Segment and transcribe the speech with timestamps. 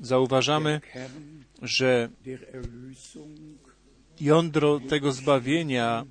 [0.00, 0.80] Zauważamy,
[1.62, 2.08] że
[4.20, 6.04] jądro tego zbawienia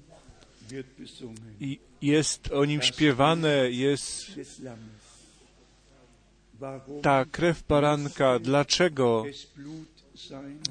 [2.01, 4.31] jest o nim śpiewane, jest
[7.01, 8.39] ta krew baranka.
[8.39, 9.23] Dlaczego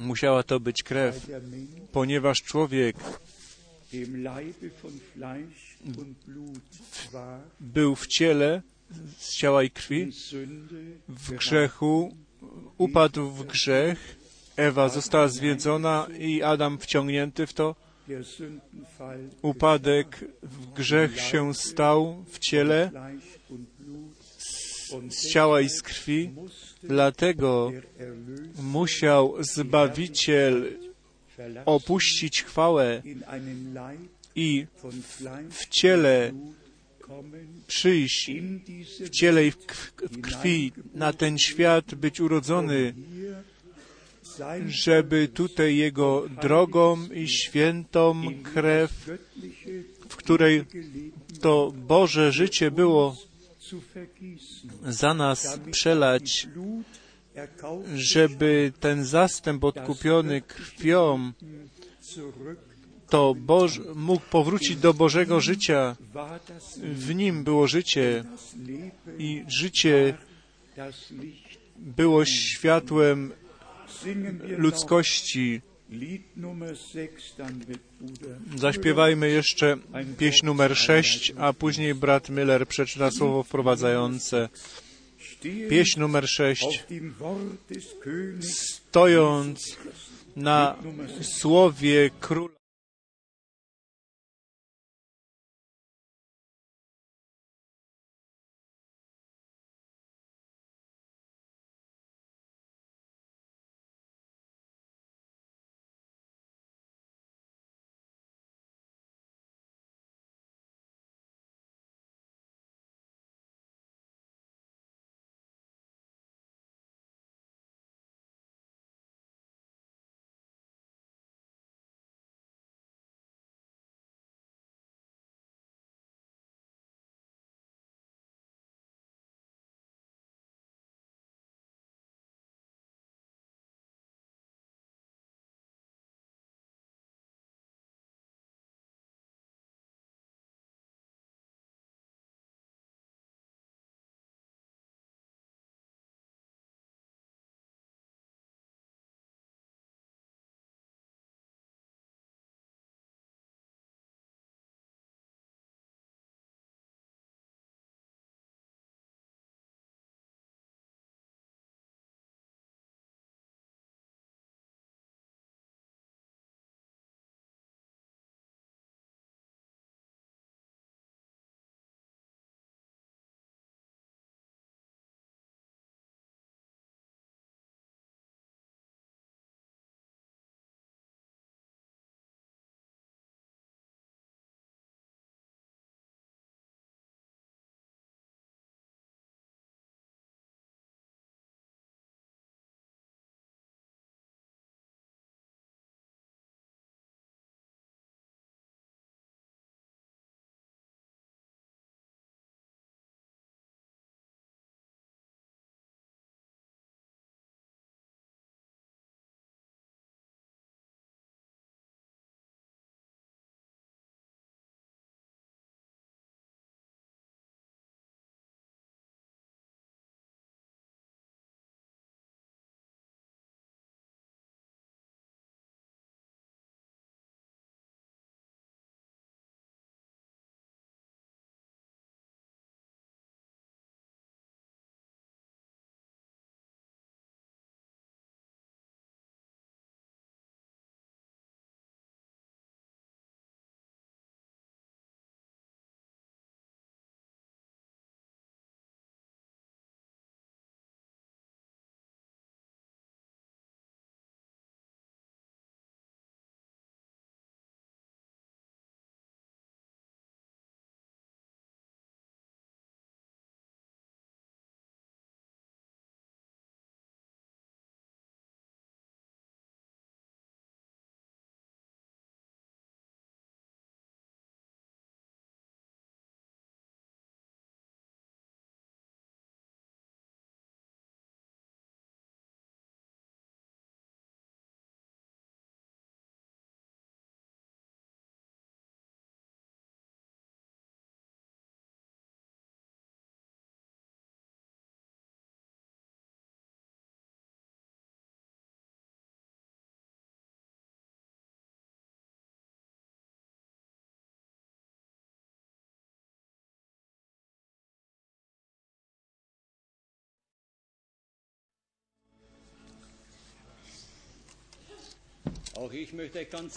[0.01, 1.31] musiała to być krew?
[1.93, 2.97] Ponieważ człowiek
[7.61, 8.63] był w ciele,
[9.19, 10.13] z ciała i krwi,
[11.09, 12.17] w grzechu,
[12.79, 14.19] upadł w grzech,
[14.59, 17.75] Ewa została zwiedzona i Adam wciągnięty w to.
[19.43, 22.91] Upadek w grzech się stał w ciele,
[25.09, 26.31] z ciała i z krwi.
[26.83, 27.73] Dlatego
[28.63, 30.79] musiał Zbawiciel
[31.65, 33.03] opuścić chwałę
[34.35, 34.67] i
[35.03, 36.33] Fleisch w ciele
[37.67, 38.31] przyjść
[39.01, 39.57] w ciele i w
[40.21, 42.95] krwi na ten świat, być urodzony,
[44.69, 49.11] żeby tutaj Jego drogą i świętą krew,
[50.09, 50.65] w której
[51.41, 53.17] to Boże życie było
[54.85, 56.49] za nas przelać,
[57.95, 61.33] żeby ten zastęp odkupiony krwią
[63.09, 65.97] to Boż mógł powrócić do Bożego życia.
[66.83, 68.25] W nim było życie
[69.19, 70.19] i życie
[71.77, 73.33] było światłem
[74.43, 75.61] ludzkości.
[75.91, 79.77] Lied Nummer 6, dann wird Bruder Zaśpiewajmy jeszcze
[80.19, 84.49] pieśń numer 6, a później brat Miller przeczyta słowo wprowadzające.
[85.71, 86.65] Pieśń numer 6.
[86.65, 88.49] auf dem Wort des Königs
[88.91, 89.77] Stojąc
[90.37, 90.77] na
[91.23, 92.58] słowie króla.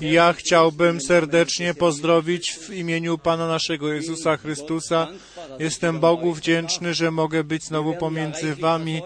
[0.02, 5.08] Ja chciałbym serdecznie pozdrowić w imieniu Pana naszego Jezusa Chrystusa.
[5.60, 9.02] Jestem Bogu wdzięczny, że mogę być znowu pomiędzy Wami.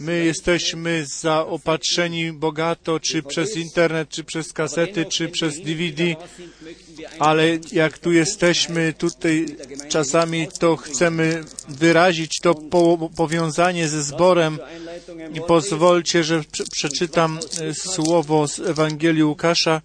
[0.00, 6.04] My jesteśmy zaopatrzeni bogato, czy przez internet, czy przez kasety, czy przez DVD,
[7.18, 9.46] ale jak tu jesteśmy tutaj
[9.88, 14.58] czasami, to chcemy wyrazić to po powiązanie ze zborem
[15.34, 19.82] i pozwólcie, że prze przeczytam e, słowo z Ewangelii Łukasza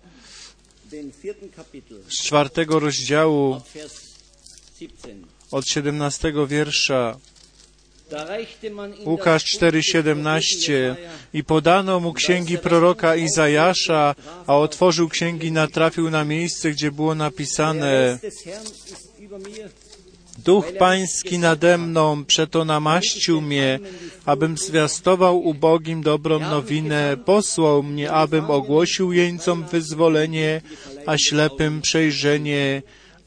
[2.09, 3.61] z czwartego rozdziału
[5.51, 7.17] od 17 wiersza.
[9.05, 10.95] Łukasz 4:17
[11.33, 14.15] i podano mu księgi proroka Izajasza,
[14.47, 18.19] a otworzył księgi, natrafił na miejsce, gdzie było napisane
[20.45, 23.79] Duch Pański nade mną, przeto namaścił mnie,
[24.25, 30.61] abym zwiastował ubogim dobrą nowinę, posłał mnie, abym ogłosił jeńcom wyzwolenie,
[31.05, 32.81] a ślepym przejrzenie,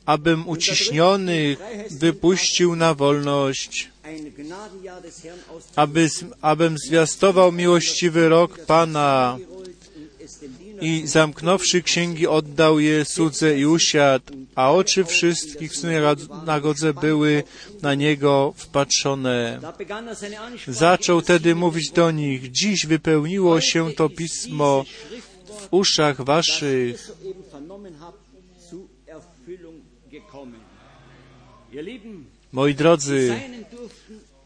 [0.06, 1.58] abym uciśnionych
[1.90, 3.90] wypuścił na wolność,
[5.76, 6.08] aby,
[6.42, 9.38] abym zwiastował miłościwy rok Pana
[10.80, 17.42] i zamknąwszy księgi oddał je cudze i usiadł, a oczy wszystkich w synagodze były
[17.82, 19.60] na niego wpatrzone.
[20.68, 24.84] Zaczął tedy mówić do nich, dziś wypełniło się to pismo
[25.60, 27.10] w uszach waszych.
[32.52, 33.40] Moi drodzy,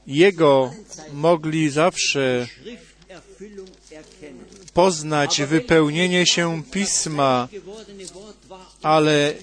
[0.07, 0.73] Jego
[1.13, 2.47] mogli zawsze
[4.75, 7.49] poznać wypełnienie się pisma,
[8.83, 9.35] ale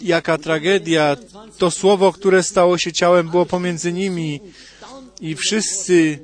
[0.00, 1.16] jaka tragedia,
[1.58, 4.40] to słowo, które stało się ciałem, było pomiędzy nimi
[5.20, 6.18] i wszyscy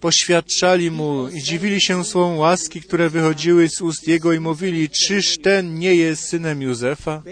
[0.00, 5.38] poświadczali mu i dziwili się słowom łaski, które wychodziły z ust jego i mówili, czyż
[5.38, 7.22] ten nie jest synem Józefa?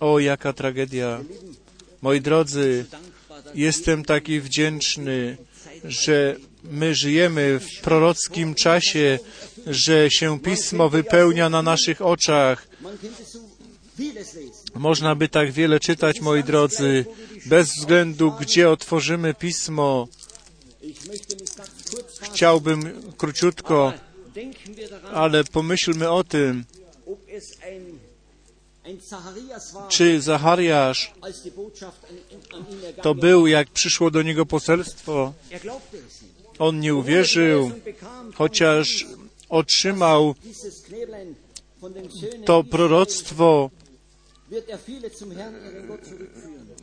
[0.00, 1.20] O, jaka tragedia.
[2.02, 2.84] Moi drodzy,
[3.54, 5.36] jestem taki wdzięczny,
[5.84, 9.18] że my żyjemy w prorockim czasie,
[9.66, 12.68] że się Pismo wypełnia na naszych oczach.
[14.74, 17.04] Można by tak wiele czytać, moi drodzy,
[17.46, 20.08] bez względu, gdzie otworzymy Pismo.
[22.20, 23.92] Chciałbym króciutko,
[25.12, 26.64] ale pomyślmy o tym,
[29.88, 31.12] czy Zachariasz
[33.02, 35.32] to był, jak przyszło do niego poselstwo?
[36.58, 37.70] On nie uwierzył,
[38.34, 39.06] chociaż
[39.48, 40.34] otrzymał
[42.44, 43.70] to proroctwo,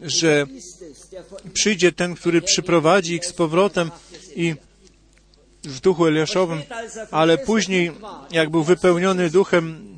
[0.02, 0.46] że
[1.54, 3.92] przyjdzie ten, który przyprowadzi ich z powrotem
[4.36, 4.56] i
[5.64, 6.62] w duchu Eliaszowym,
[7.12, 7.92] ale później,
[8.32, 9.90] jak był wypełniony duchem,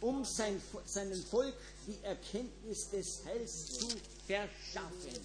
[0.00, 1.54] um sein, seinem Volk
[1.86, 3.88] die Erkenntnis des Heils zu
[4.26, 5.20] verschaffen.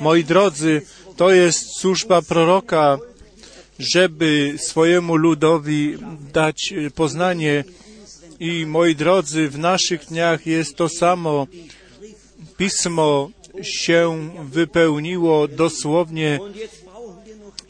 [0.00, 0.82] Moi drodzy,
[1.16, 2.98] to jest służba proroka,
[3.78, 5.98] żeby swojemu ludowi
[6.32, 7.64] dać e, poznanie.
[8.40, 11.46] I moi drodzy, w naszych dniach jest to samo.
[12.56, 13.30] Pismo
[13.62, 16.38] się wypełniło dosłownie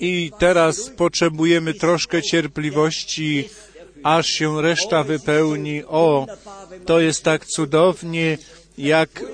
[0.01, 3.49] i teraz potrzebujemy troszkę cierpliwości,
[4.05, 5.85] aż się reszta wypełni.
[5.85, 6.27] O,
[6.87, 8.39] to jest tak cudownie,
[8.79, 9.25] jak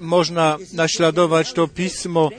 [0.00, 2.30] można naśladować to pismo.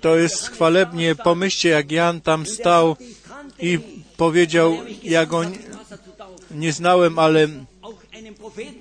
[0.00, 1.14] To jest chwalebnie.
[1.14, 2.96] Pomyślcie, jak Jan tam stał
[3.58, 3.78] i
[4.16, 5.44] powiedział, ja go
[6.50, 7.48] nie- znałem, ale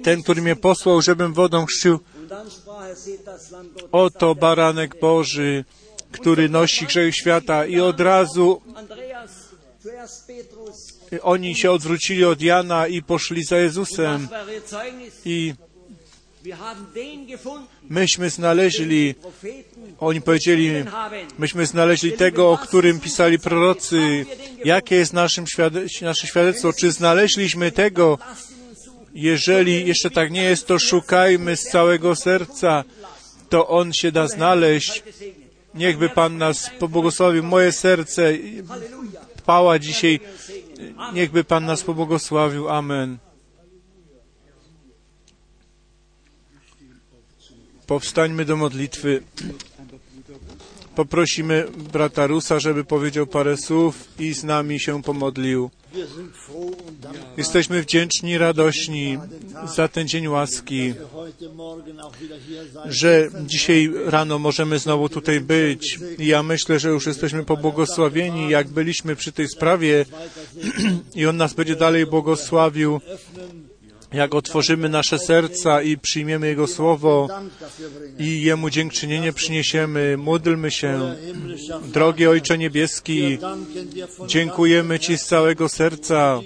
[0.03, 2.00] ten, który mnie posłał, żebym wodą chrzcił,
[3.91, 5.65] oto baranek Boży,
[6.12, 8.62] który nosi grzech świata i od razu.
[11.22, 14.27] Oni się odwrócili od Jana i poszli za Jezusem
[15.25, 15.53] i
[17.89, 19.15] myśmy znaleźli,
[20.00, 20.74] oni powiedzieli,
[21.39, 24.25] myśmy znaleźli tego, o którym pisali prorocy.
[24.65, 26.74] Jakie jest naszym świade nasze świadectwo?
[26.74, 28.17] Czy znaleźliśmy tego?
[29.13, 32.84] Jeżeli jeszcze tak nie jest, to szukajmy z całego serca.
[33.50, 35.03] To On się da znaleźć.
[35.75, 37.43] Niechby Pan nas pobłogosławił.
[37.43, 38.34] Moje serce
[39.46, 40.20] pała dzisiaj.
[41.13, 42.69] Niechby Pan nas pobłogosławił.
[42.69, 43.17] Amen.
[47.87, 49.23] Powstańmy do modlitwy.
[50.95, 55.69] Poprosimy brata Rusa, żeby powiedział parę słów i z nami się pomodlił.
[57.38, 59.17] Jesteśmy wdzięczni, radośni
[59.75, 60.93] za ten dzień łaski,
[62.85, 66.00] że dzisiaj rano możemy znowu tutaj być.
[66.19, 70.05] Ja myślę, że już jesteśmy pobłogosławieni, jak byliśmy przy tej sprawie
[71.15, 73.01] i On nas będzie dalej błogosławił,
[74.13, 77.27] jak otworzymy nasze serca i przyjmiemy Jego Słowo
[78.20, 80.17] i Jemu dziękczynienie przyniesiemy.
[80.17, 81.15] Módlmy się.
[81.93, 83.38] Drogi Ojcze Niebieski,
[84.27, 86.41] dziękujemy Ci z całego serca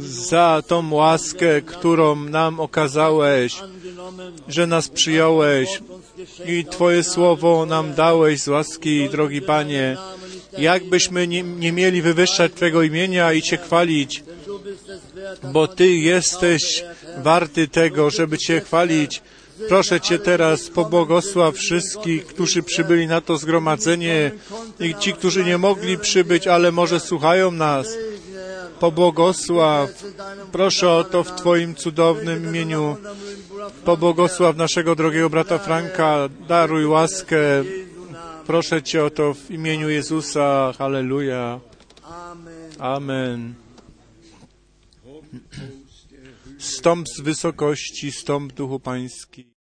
[0.00, 3.56] za tą łaskę, którą nam okazałeś,
[4.48, 5.80] że nas przyjąłeś
[6.46, 9.96] i Twoje słowo nam dałeś z łaski, drogi Panie.
[10.58, 14.22] Jakbyśmy nie, nie mieli wywyższać Twojego imienia i Cię chwalić,
[15.52, 16.84] Bo Ty jesteś
[17.22, 19.22] warty tego, żeby Cię chwalić.
[19.68, 24.30] Proszę Cię teraz, pobłogosław wszystkich, którzy przybyli na to zgromadzenie
[24.80, 27.88] i ci, którzy nie mogli przybyć, ale może słuchają nas.
[28.80, 29.90] Pobłogosław.
[30.52, 32.96] Proszę o to w Twoim cudownym imieniu.
[33.84, 36.28] Pobłogosław naszego drogiego brata Franka.
[36.48, 37.38] Daruj łaskę.
[38.46, 40.72] Proszę Cię o to w imieniu Jezusa.
[40.78, 41.60] Halleluja.
[42.78, 43.54] Amen.
[46.58, 49.59] Stąp z wysokości, stąp duchu pański.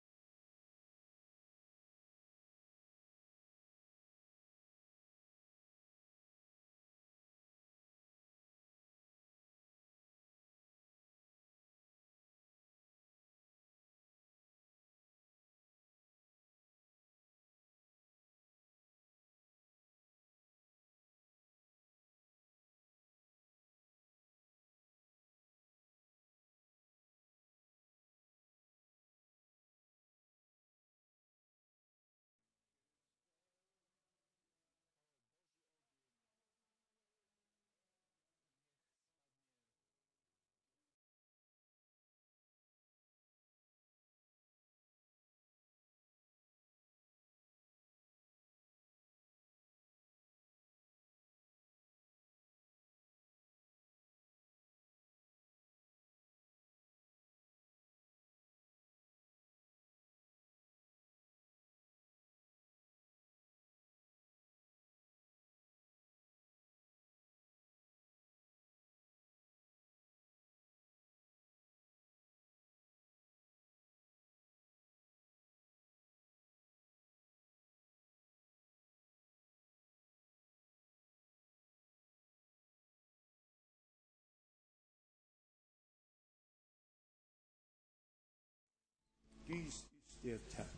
[89.47, 90.76] Dies ist der Tag.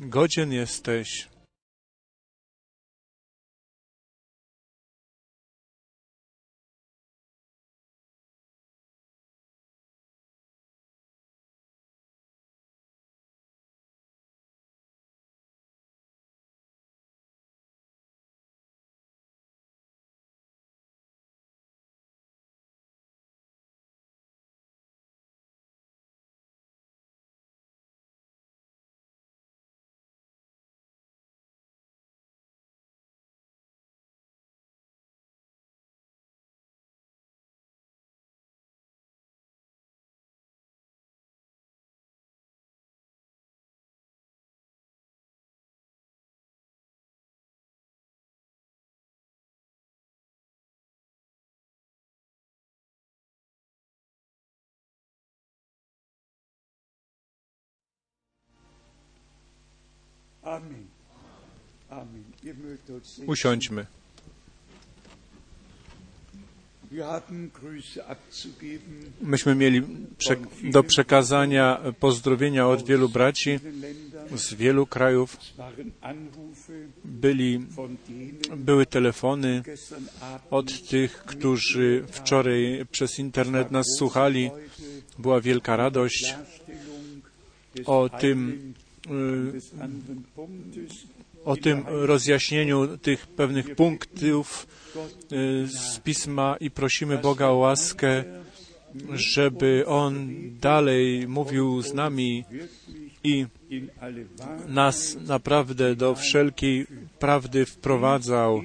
[0.00, 1.31] Godzien jesteś.
[63.26, 63.86] Usiądźmy.
[69.20, 69.82] Myśmy mieli
[70.62, 73.58] do przekazania pozdrowienia od wielu braci
[74.34, 75.36] z wielu krajów.
[77.04, 77.60] Byli,
[78.56, 79.62] były telefony
[80.50, 84.50] od tych, którzy wczoraj przez internet nas słuchali.
[85.18, 86.34] była wielka radość
[87.86, 88.74] o tym,
[89.06, 89.60] y,
[91.44, 94.66] o tym rozjaśnieniu tych pewnych punktów
[95.32, 98.24] y, z pisma i prosimy Boga o łaskę,
[99.12, 102.44] żeby On dalej mówił z nami
[103.24, 103.46] i
[104.68, 106.86] nas naprawdę do wszelkiej
[107.18, 108.62] prawdy wprowadzał.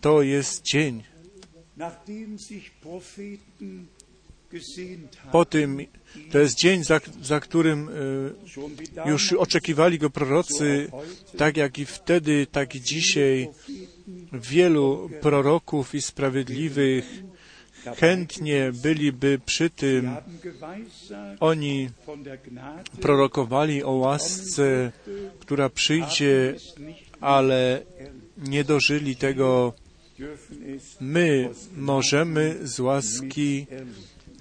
[0.00, 1.02] To jest dzień.
[5.32, 5.86] Po tym,
[6.30, 7.90] to jest dzień, za, za którym
[9.04, 10.90] wie już oczekiwali go prorocy,
[11.36, 13.48] tak jak i wtedy, tak i dzisiaj.
[14.32, 17.22] Wielu proroków i sprawiedliwych
[17.94, 20.16] chętnie byliby przy tym.
[21.40, 21.90] Oni
[23.00, 24.92] prorokowali o łasce,
[25.38, 26.54] która przyjdzie,
[27.20, 27.82] ale
[28.36, 29.72] nie dożyli tego.
[31.00, 33.66] My możemy z łaski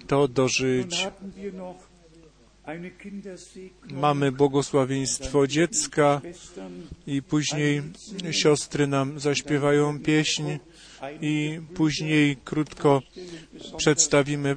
[0.07, 1.07] to dożyć.
[3.91, 6.21] Mamy błogosławieństwo dziecka
[7.07, 7.81] i później
[8.31, 10.43] siostry nam zaśpiewają pieśń
[11.21, 13.01] i później krótko
[13.77, 14.55] przedstawimy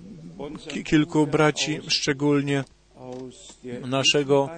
[0.68, 2.64] ki- kilku braci, szczególnie
[3.86, 4.48] naszego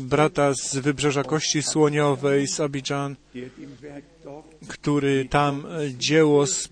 [0.00, 3.16] brata z wybrzeża Kości Słoniowej z Abidżan,
[4.68, 5.66] który tam
[5.98, 6.68] dzieło z,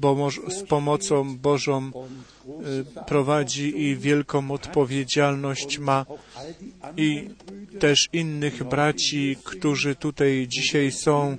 [0.49, 1.91] z pomocą Bożą
[3.07, 6.07] prowadzi i wielką odpowiedzialność ma
[6.97, 7.29] i
[7.79, 11.37] też innych braci, którzy tutaj dzisiaj są,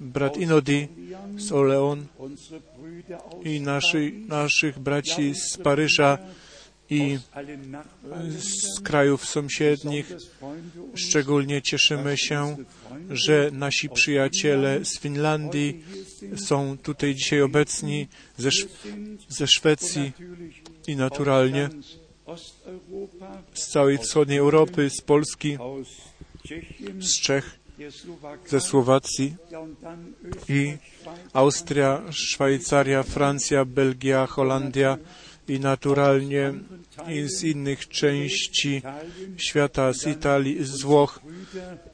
[0.00, 0.88] brat Inodi
[1.36, 2.06] z Oleon
[3.44, 6.18] i naszy, naszych braci z Paryża
[6.92, 7.18] i
[8.38, 10.12] z krajów sąsiednich.
[10.94, 12.56] Szczególnie cieszymy się,
[13.10, 15.84] że nasi przyjaciele z Finlandii
[16.36, 18.50] są tutaj dzisiaj obecni, ze,
[19.28, 20.12] ze Szwecji
[20.86, 21.68] i naturalnie
[23.54, 25.58] z całej wschodniej Europy, z Polski,
[26.98, 27.58] z Czech,
[28.46, 29.34] ze Słowacji
[30.48, 30.76] i
[31.32, 34.98] Austria, Szwajcaria, Francja, Belgia, Holandia
[35.48, 36.54] i naturalnie
[37.24, 38.82] z innych części
[39.36, 41.20] świata, z Italii, z Włoch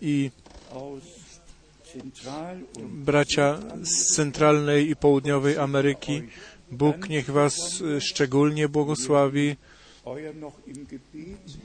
[0.00, 0.30] i
[2.78, 6.22] bracia z centralnej i południowej Ameryki.
[6.70, 9.56] Bóg niech Was szczególnie błogosławi.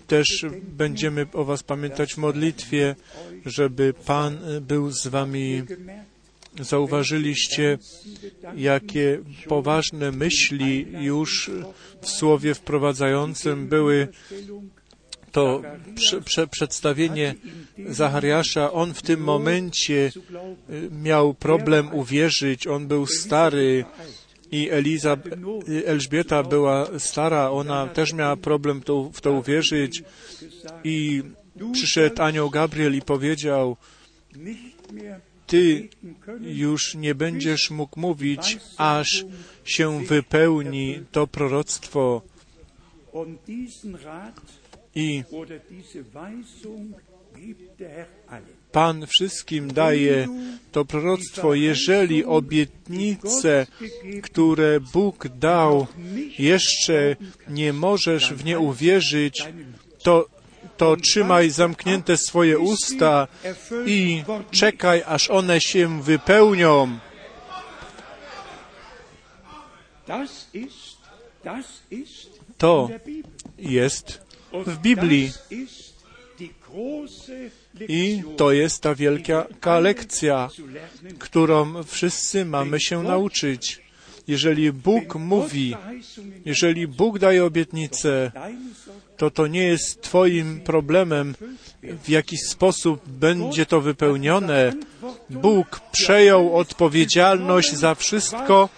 [0.08, 2.96] Też będziemy o Was pamiętać w modlitwie,
[3.46, 5.63] żeby Pan był z Wami.
[6.60, 7.78] Zauważyliście,
[8.56, 11.52] jakie poważne myśli już
[12.02, 14.08] w słowie wprowadzającym były
[15.34, 15.62] to
[15.96, 17.36] prze, prze, przedstawienie
[17.88, 18.72] Zachariasza.
[18.72, 20.12] On w tym momencie
[20.70, 22.68] y, miał problem uwierzyć.
[22.68, 23.86] On był stary
[24.52, 25.18] i Eliza,
[25.70, 27.50] y, Elżbieta była stara.
[27.50, 30.04] Ona też miała problem to, w to uwierzyć.
[30.84, 31.24] I
[31.74, 33.78] przyszedł anioł Gabriel i powiedział,
[35.54, 35.89] ty
[36.42, 39.26] już nie będziesz mógł mówić, aż
[39.66, 42.22] się wypełni to proroctwo.
[44.96, 45.24] I.
[48.72, 50.28] Pan wszystkim daje
[50.72, 53.68] to proroctwo, jeżeli obietnice,
[54.24, 55.88] które Bóg dał,
[56.39, 57.16] jeszcze
[57.50, 59.48] nie możesz w nie uwierzyć,
[60.04, 60.26] to,
[60.78, 63.28] to trzymaj zamknięte swoje usta
[63.86, 67.00] i czekaj, aż one się wypełnią.
[72.58, 72.90] To
[73.58, 74.22] jest
[74.54, 75.32] w Biblii.
[77.88, 80.50] I to jest ta wielka lekcja,
[81.20, 83.83] którą wszyscy mamy się nauczyć.
[84.28, 85.76] Jeżeli Bóg mówi,
[86.46, 88.32] jeżeli Bóg daje obietnicę,
[89.18, 91.36] to to nie jest Twoim problemem,
[91.84, 94.74] w jaki sposób będzie to wypełnione.
[95.30, 98.70] Bóg przejął odpowiedzialność za wszystko,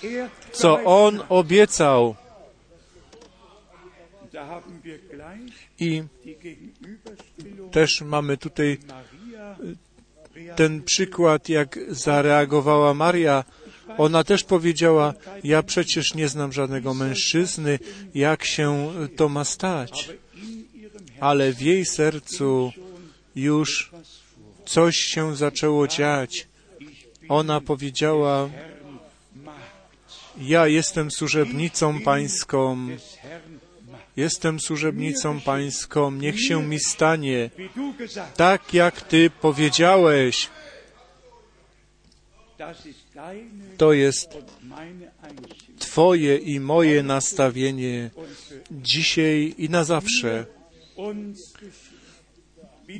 [0.51, 2.15] co On obiecał.
[5.79, 6.03] I
[7.71, 8.77] też mamy tutaj
[10.55, 13.43] ten przykład, jak zareagowała Maria.
[13.97, 17.79] Ona też powiedziała, ja przecież nie znam żadnego mężczyzny,
[18.15, 20.09] jak się to ma stać.
[21.19, 22.71] Ale w jej sercu
[23.35, 23.91] już
[24.65, 26.47] coś się zaczęło dziać.
[27.29, 28.49] Ona powiedziała,
[30.37, 32.87] ja jestem służebnicą pańską,
[34.17, 37.49] jestem służebnicą pańską, niech się mi stanie,
[38.35, 40.49] tak jak ty powiedziałeś.
[43.77, 44.37] To jest.
[45.79, 48.09] Twoje i moje nastawienie
[48.71, 50.45] dzisiaj i na zawsze.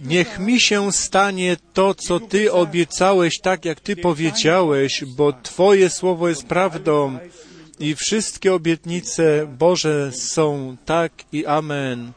[0.05, 6.29] Niech mi się stanie to, co Ty obiecałeś, tak jak Ty powiedziałeś, bo Twoje słowo
[6.29, 7.17] jest prawdą
[7.79, 12.11] i wszystkie obietnice Boże są tak i amen.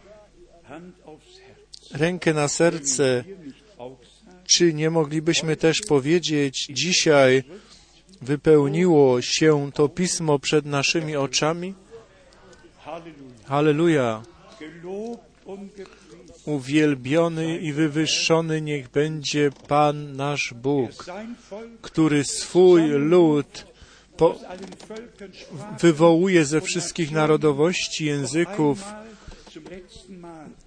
[1.90, 3.25] Rękę na serce.
[4.47, 7.44] Czy nie moglibyśmy też powiedzieć, dzisiaj
[8.22, 11.74] wypełniło się to pismo przed naszymi oczami?
[13.44, 14.22] Halleluja.
[16.44, 21.07] Uwielbiony i wywyższony niech będzie Pan nasz Bóg,
[21.83, 23.66] który swój lud
[25.81, 28.85] wywołuje ze wszystkich narodowości, języków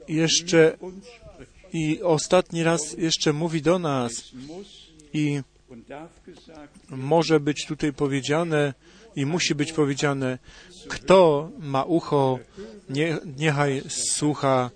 [0.07, 0.77] jeszcze
[1.73, 4.11] i ostatni raz jeszcze mówi do nas
[5.13, 5.41] i
[6.89, 8.73] może być tutaj powiedziane
[9.15, 10.38] i musi być powiedziane,
[10.88, 12.39] kto ma ucho,
[12.89, 14.71] nie, niechaj słucha,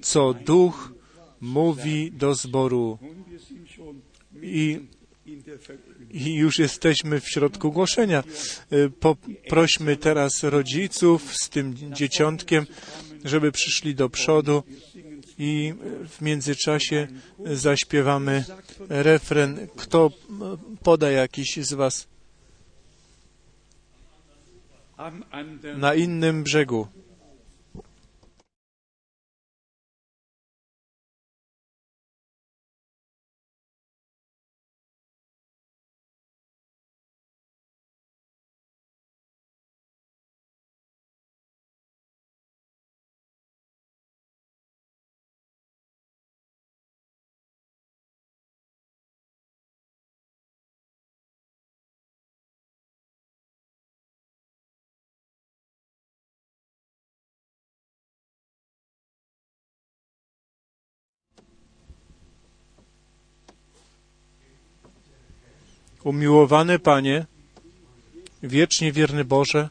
[0.00, 0.92] co duch
[1.40, 2.98] mówi do zboru.
[4.42, 4.80] I.
[6.10, 8.24] I już jesteśmy w środku głoszenia.
[8.72, 12.66] Y, Poprośmy teraz rodziców z tym dzieciątkiem,
[13.24, 14.62] żeby przyszli do przodu
[15.38, 15.74] i
[16.08, 17.06] w międzyczasie
[17.44, 18.44] zaśpiewamy
[18.88, 19.68] refren.
[19.76, 20.10] Kto
[20.82, 22.08] poda jakiś z Was
[25.76, 26.86] na innym brzegu?
[66.08, 67.26] Umiłowany Panie,
[68.42, 69.68] wiecznie wierny Boże,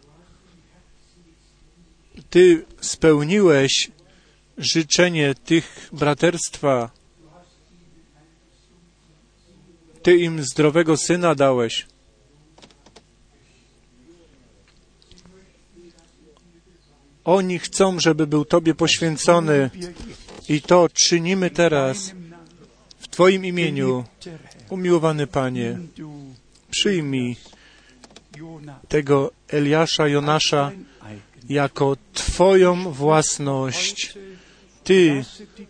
[2.29, 3.91] Ty spełniłeś
[4.57, 6.91] życzenie tych braterstwa.
[10.03, 11.85] Ty im zdrowego syna dałeś.
[17.23, 19.69] Oni chcą, żeby był Tobie poświęcony
[20.49, 22.13] i to czynimy teraz
[22.99, 24.03] w Twoim imieniu.
[24.69, 25.77] Umiłowany Panie,
[26.71, 27.35] przyjmij
[28.87, 30.71] tego Eliasza Jonasza
[31.49, 34.13] jako Twoją własność.
[34.83, 35.25] Ty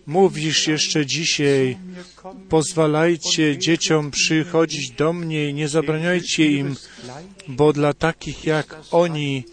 [0.07, 1.77] mówisz jeszcze dzisiaj,
[2.49, 6.75] pozwalajcie dzieciom przychodzić do mnie i nie zabraniajcie im,
[7.47, 9.43] bo dla takich jak oni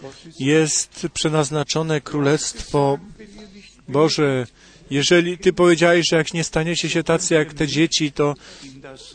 [0.41, 2.99] jest przeznaczone Królestwo
[3.89, 4.47] Boże.
[4.91, 8.35] Jeżeli Ty powiedziałeś, że jak nie staniecie się tacy jak te dzieci, to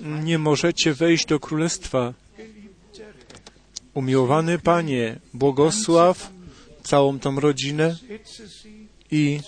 [0.02, 2.14] nie możecie wejść do Królestwa.
[3.94, 6.32] Umiłowany Panie, błogosław
[6.84, 7.98] całą tą rodzinę
[9.12, 9.40] i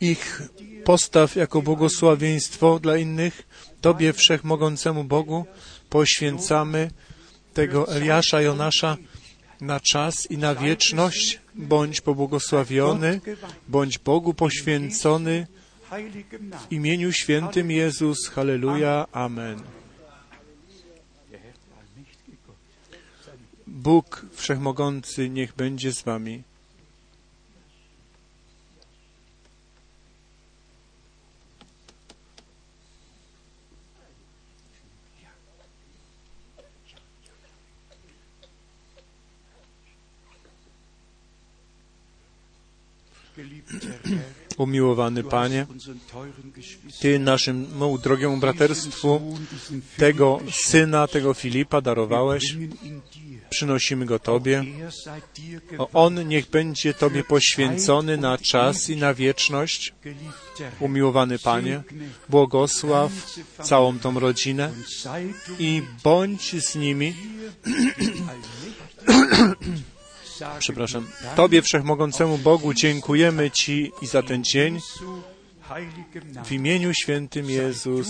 [0.00, 0.42] ich
[0.84, 3.42] postaw jako błogosławieństwo dla innych.
[3.80, 5.46] Tobie, Wszechmogącemu Bogu,
[5.90, 6.90] poświęcamy
[7.54, 8.96] tego Eliasza Jonasza
[9.60, 11.40] na czas i na wieczność.
[11.56, 13.20] Bądź pobłogosławiony,
[13.68, 15.46] bądź Bogu poświęcony
[16.68, 18.28] w imieniu świętym Jezus.
[18.28, 19.06] Halleluja.
[19.12, 19.62] Amen.
[23.66, 26.42] Bóg Wszechmogący niech będzie z wami.
[44.56, 45.66] Umiłowany Panie,
[47.00, 49.38] Ty naszemu drogiemu braterstwu
[49.96, 52.56] tego syna, tego Filipa darowałeś.
[53.50, 54.64] Przynosimy go Tobie.
[55.92, 59.94] On niech będzie Tobie poświęcony na czas i na wieczność.
[60.80, 61.82] Umiłowany Panie,
[62.28, 63.12] błogosław
[63.62, 64.72] całą tą rodzinę
[65.58, 67.14] i bądź z nimi,
[70.58, 74.80] przepraszam, Tobie Wszechmogącemu Bogu dziękujemy Ci i za ten dzień
[76.44, 78.08] w imieniu świętym Jezus.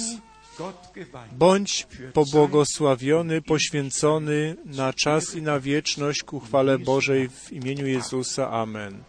[1.32, 8.50] Bądź pobłogosławiony, poświęcony na czas i na wieczność ku chwale Bożej w imieniu Jezusa.
[8.50, 9.02] Amen.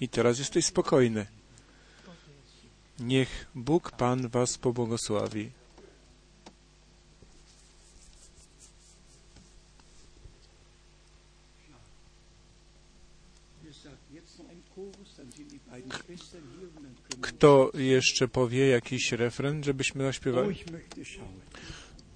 [0.00, 1.26] I teraz jesteś spokojny.
[3.00, 5.59] Niech Bóg Pan Was pobłogosławi.
[17.30, 20.56] Kto jeszcze powie jakiś refren, żebyśmy zaśpiewali?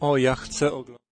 [0.00, 1.03] O, ja chcę oglądać.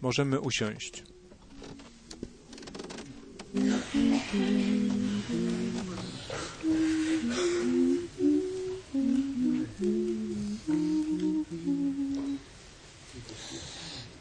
[0.00, 1.04] Możemy usiąść.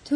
[0.04, 0.16] Tu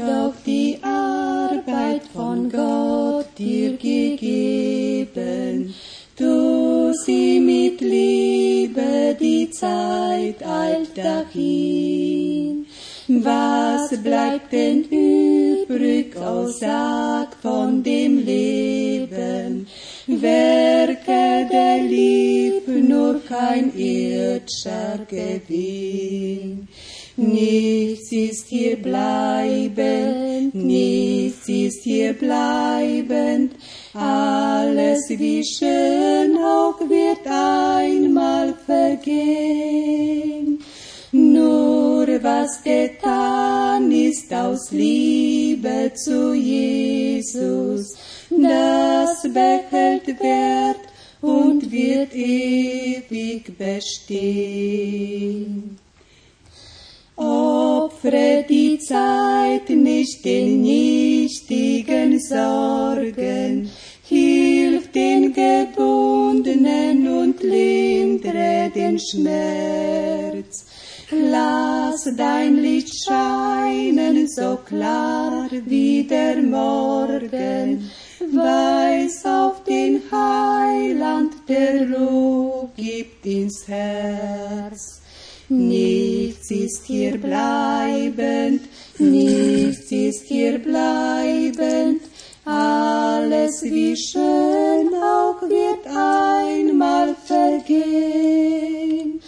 [0.00, 5.74] doch die Arbeit von Gott dir gegeben,
[6.16, 12.23] tu sie mit Liebe, die Zeit eilt dahin.
[13.24, 19.66] Was bleibt denn übrig, oh sag von dem Leben?
[20.06, 26.68] Werke der Liebe, nur kein irdischer Gewinn.
[27.16, 33.52] Nichts ist hier bleibend, nichts ist hier bleibend,
[33.94, 40.58] alles wie schön auch wird einmal vergehen.
[42.22, 47.96] Was getan ist aus Liebe zu Jesus,
[48.30, 50.80] das behält Wert
[51.20, 55.76] und wird ewig bestehen.
[57.16, 63.70] Opfre die Zeit nicht den nichtigen Sorgen,
[64.04, 70.66] hilf den Gebundenen und lindre den Schmerz.
[71.16, 77.88] Lass dein Licht scheinen so klar wie der Morgen,
[78.32, 85.02] weis auf den Heiland, der Ruhe gibt ins Herz.
[85.48, 88.62] Nichts ist hier bleibend,
[88.98, 92.00] nichts ist hier bleibend,
[92.44, 99.20] alles wie schön auch wird einmal vergehen.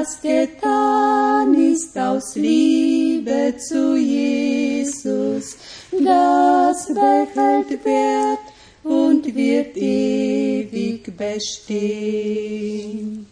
[0.00, 5.56] Was getan ist aus Liebe zu Jesus,
[5.90, 8.38] das behält Wert
[8.84, 13.26] und wird ewig bestehen.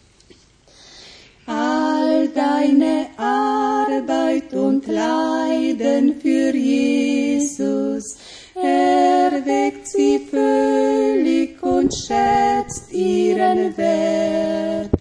[1.46, 8.16] All deine Arbeit und Leiden für Jesus
[8.56, 14.95] erweckt sie völlig und schätzt ihren Wert.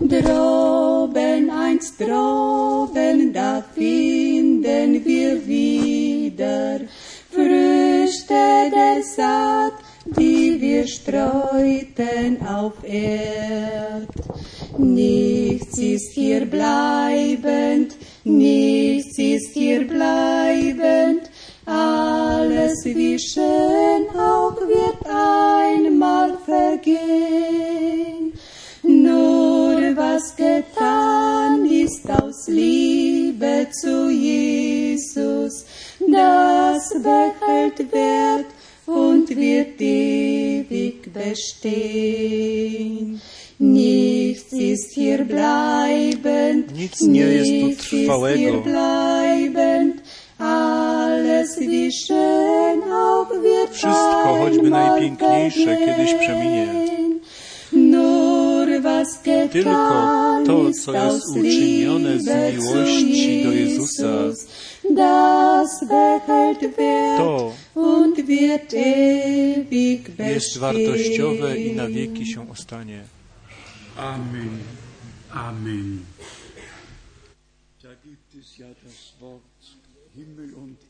[0.00, 6.80] Droben, einst droben, da finden wir wieder
[7.28, 9.72] Früchte der Saat,
[10.04, 14.08] die wir streuten auf Erd.
[14.78, 21.28] Nichts ist hier bleibend, nichts ist hier bleibend,
[21.66, 27.77] alles wie schön auch wird einmal vergehen.
[30.38, 35.64] Getan ist aus Liebe zu Jesus,
[35.98, 38.46] das behält Wert
[38.86, 43.20] und wird ewig bestehen.
[43.58, 48.62] Nichts ist hier bleibend, Nic nie jest tu nichts ist hier trwałego.
[48.62, 50.02] bleibend,
[50.38, 56.68] alles wie schön auch wird Wszystko, choćby najpiękniejsze, kiedyś przeminie.
[59.52, 64.12] Tylko to, co jest uczynione z miłości do Jezusa,
[70.16, 73.04] to jest wartościowe i na wieki się ostanie.
[73.96, 74.58] Amen.
[75.30, 75.98] Amen.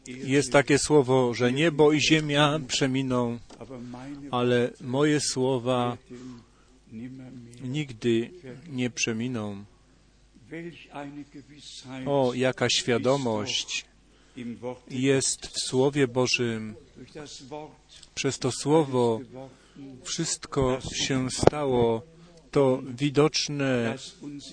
[0.06, 3.38] Jest takie słowo, że niebo i ziemia przeminą,
[4.30, 5.96] ale moje słowa.
[7.60, 8.30] Nigdy
[8.68, 9.64] nie przeminą.
[12.06, 13.84] O, jaka świadomość
[14.90, 16.74] jest w Słowie Bożym.
[18.14, 19.20] Przez to Słowo
[20.02, 22.02] wszystko się stało,
[22.50, 23.96] to widoczne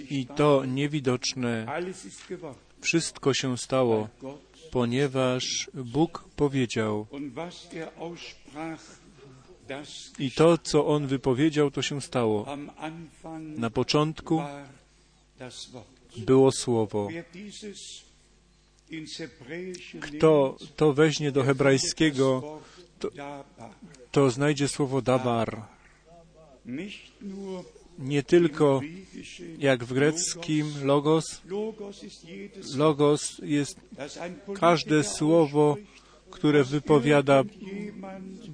[0.10, 1.66] i to niewidoczne.
[2.82, 4.10] Wszystko się stało,
[4.72, 7.08] ponieważ Bóg powiedział.
[10.20, 12.46] I to, co On wypowiedział, to się stało.
[13.58, 14.42] Na początku
[16.18, 17.08] było Słowo.
[20.02, 22.60] Kto to weźmie do hebrajskiego,
[23.00, 23.10] to-
[24.12, 25.62] to znajdzie słowo dabar.
[28.00, 28.82] Nie tylko
[29.58, 31.42] jak w greckim logos.
[32.76, 33.80] Logos jest
[34.60, 35.78] każde słowo,
[36.36, 37.44] które wypowiada,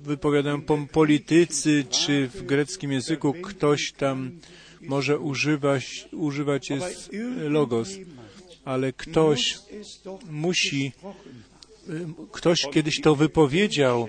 [0.03, 4.31] wypowiadają politycy, czy w greckim języku ktoś tam
[4.81, 7.09] może używać, używać jest
[7.49, 7.89] logos,
[8.65, 9.57] ale ktoś
[10.29, 10.91] musi,
[12.31, 14.07] ktoś kiedyś to wypowiedział.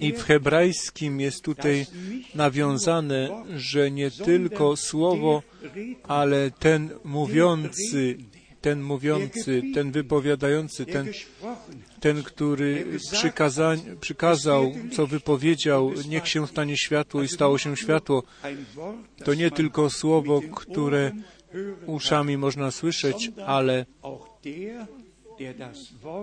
[0.00, 1.86] I w hebrajskim jest tutaj
[2.34, 5.42] nawiązane, że nie tylko słowo,
[6.02, 8.18] ale ten mówiący,
[8.62, 11.08] ten mówiący, ten wypowiadający, ten,
[12.00, 18.22] ten, który przykazań, przykazał, co wypowiedział, niech się stanie światło i stało się światło,
[19.24, 21.12] to nie tylko słowo, które
[21.86, 23.86] uszami można słyszeć, ale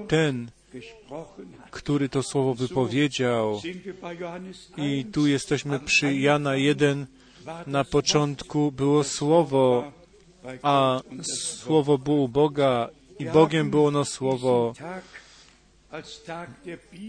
[0.08, 0.52] ten,
[1.72, 3.62] który to słowo wypowiedział.
[4.78, 7.06] I 1, tu jesteśmy przy Jana 1.
[7.68, 9.92] Na początku było słowo,
[10.62, 11.02] a
[11.64, 14.74] słowo było Boga i Bogiem było ono słowo.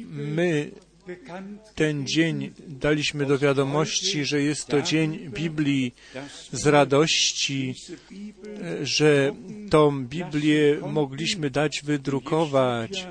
[0.09, 0.71] My
[1.75, 5.95] ten dzień daliśmy do wiadomości, że jest to dzień Biblii
[6.53, 7.75] z radości,
[8.83, 9.33] że
[9.71, 13.07] tą Biblię mogliśmy dać wydrukować.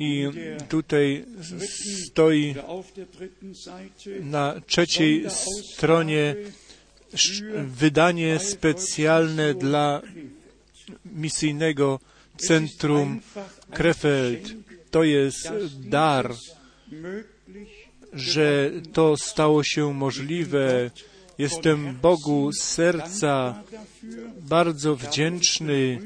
[0.00, 0.26] I
[0.68, 1.24] tutaj
[2.06, 2.54] stoi
[4.20, 5.24] na trzeciej
[5.74, 6.34] stronie
[7.66, 10.02] wydanie specjalne dla
[11.04, 12.00] misyjnego
[12.36, 13.20] centrum
[13.70, 14.54] Krefeld.
[14.90, 15.50] To jest
[15.88, 16.34] dar,
[18.12, 20.90] że to stało się możliwe.
[21.38, 23.62] Jestem Bogu z serca
[24.40, 25.98] bardzo wdzięczny.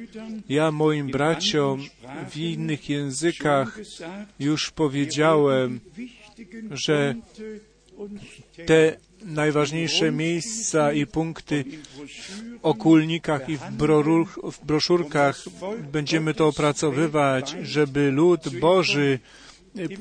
[0.48, 1.84] Ja moim braciom
[2.30, 3.78] w innych językach
[4.38, 5.80] już powiedziałem,
[6.70, 7.14] że
[8.66, 13.62] te najważniejsze miejsca i punkty w okulnikach i w,
[14.52, 15.44] w broszurkach
[15.92, 19.18] będziemy to opracowywać, żeby lud Boży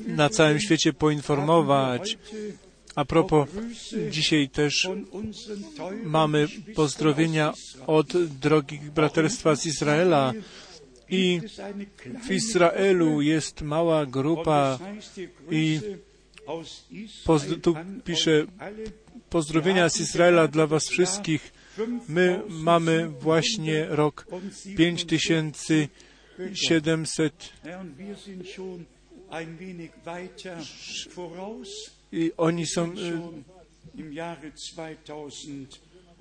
[0.06, 2.18] na całym świecie poinformować.
[2.94, 3.48] A propos,
[4.10, 4.88] dzisiaj też
[6.04, 7.52] mamy pozdrowienia
[7.86, 10.32] od drogich braterstwa z Izraela
[11.08, 11.40] i
[12.28, 14.78] w Izraelu jest mała grupa
[15.50, 15.80] i
[17.62, 18.46] tu pisze.
[19.32, 21.52] Pozdrowienia z Izraela dla Was wszystkich.
[22.08, 24.26] My mamy właśnie rok
[24.76, 28.84] 5700 Ja, und wir sind schon
[29.30, 30.58] ein wenig weiter
[31.14, 31.68] voraus,
[32.12, 32.94] i oni są,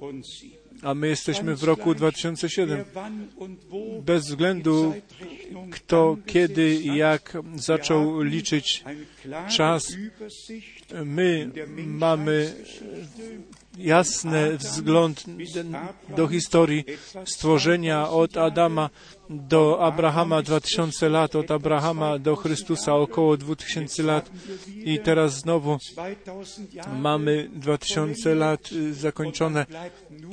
[0.02, 0.82] schon im Jahre 2007.
[0.84, 2.78] a my jesteśmy w roku 2007.
[2.78, 4.94] Wer wann und wo Bez względu
[5.72, 8.84] kto, kiedy i jak zaczął liczyć
[9.58, 9.94] czas,
[11.06, 11.52] my
[11.86, 12.54] mamy
[13.78, 15.24] jasny wzgląd
[16.18, 16.86] do historii
[17.26, 18.90] stworzenia od Adama
[19.30, 24.32] do Abrahama 2000 lat, od Abrahama do Chrystusa około 2000 lat
[24.84, 29.66] i teraz znowu 2000 Jahre mamy 2000 lat y, zakończone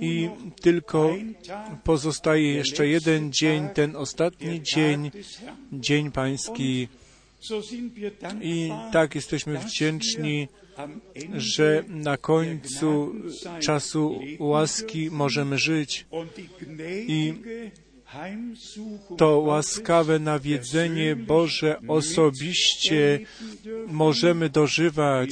[0.01, 0.29] i
[0.61, 1.15] tylko
[1.85, 5.11] pozostaje jeszcze jeden dzień, ten ostatni dzień,
[5.73, 6.89] dzień pański.
[8.41, 10.49] I tak jesteśmy wdzięczni,
[11.37, 13.15] że na końcu
[13.61, 16.07] czasu łaski możemy żyć.
[17.07, 17.35] I
[19.17, 23.21] to łaskawe nawiedzenie Boże osobiście
[23.87, 25.31] możemy dożywać,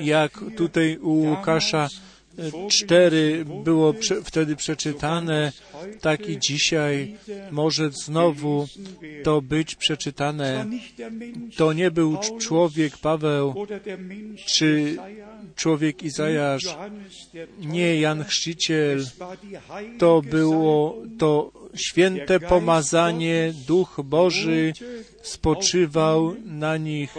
[0.00, 1.88] jak 4 tutaj u Łukasza
[2.70, 5.52] 4 było prze, wtedy przeczytane,
[6.00, 7.16] tak i dzisiaj
[7.50, 8.68] może znowu
[9.22, 10.66] to być przeczytane.
[11.56, 13.54] To nie był cz- człowiek Paweł
[14.46, 14.96] czy
[15.56, 16.76] człowiek Izajasz,
[17.58, 19.06] nie Jan Chrzciciel.
[19.98, 24.72] To było to święte pomazanie, Duch Boży
[25.22, 27.14] spoczywał na nich.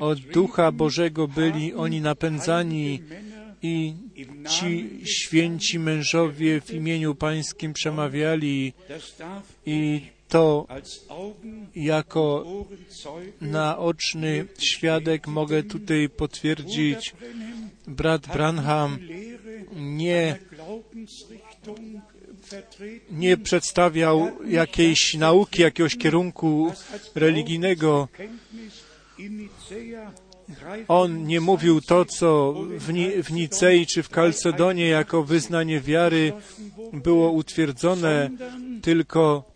[0.00, 3.00] Od Ducha Bożego byli oni napędzani
[3.62, 3.94] I
[4.48, 8.72] ci święci mężowie w imieniu Pańskim przemawiali
[9.66, 10.66] i to
[11.74, 12.44] jako
[13.40, 17.14] naoczny świadek mogę tutaj potwierdzić.
[17.86, 18.98] Brat Branham
[19.76, 20.38] nie,
[23.10, 26.72] nie przedstawiał jakiejś nauki, jakiegoś kierunku
[27.14, 28.08] religijnego.
[30.88, 36.32] On nie mówił to, co w, Ni- w Nicei czy w Kalcedonie jako wyznanie wiary
[36.92, 38.30] było utwierdzone,
[38.82, 39.52] tylko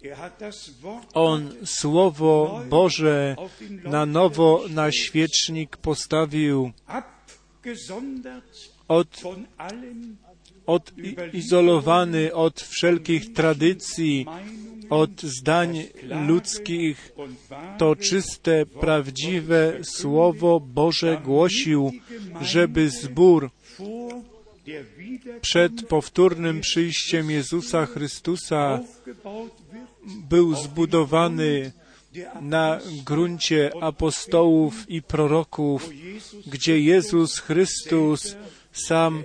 [1.15, 3.37] on Słowo Boże
[3.85, 6.73] na nowo na świecznik postawił
[8.89, 9.23] od,
[10.67, 14.27] odizolowany od wszelkich tradycji,
[14.91, 15.85] od zdań
[16.27, 17.13] ludzkich.
[17.79, 21.93] To czyste, prawdziwe Słowo Boże głosił,
[22.41, 23.51] żeby zbór
[25.41, 28.81] przed powtórnym przyjściem Jezusa Chrystusa
[30.29, 31.73] był zbudowany
[32.41, 35.91] na gruncie apostołów i proroków,
[36.47, 38.37] gdzie Jezus Chrystus
[38.73, 39.23] sam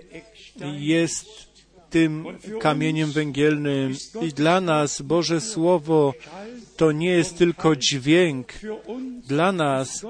[0.78, 1.52] jest
[1.90, 2.26] tym
[2.60, 3.96] kamieniem węgielnym.
[4.22, 6.14] I dla nas Boże Słowo
[6.78, 8.54] to nie jest tylko dźwięk.
[9.28, 10.06] Dla nas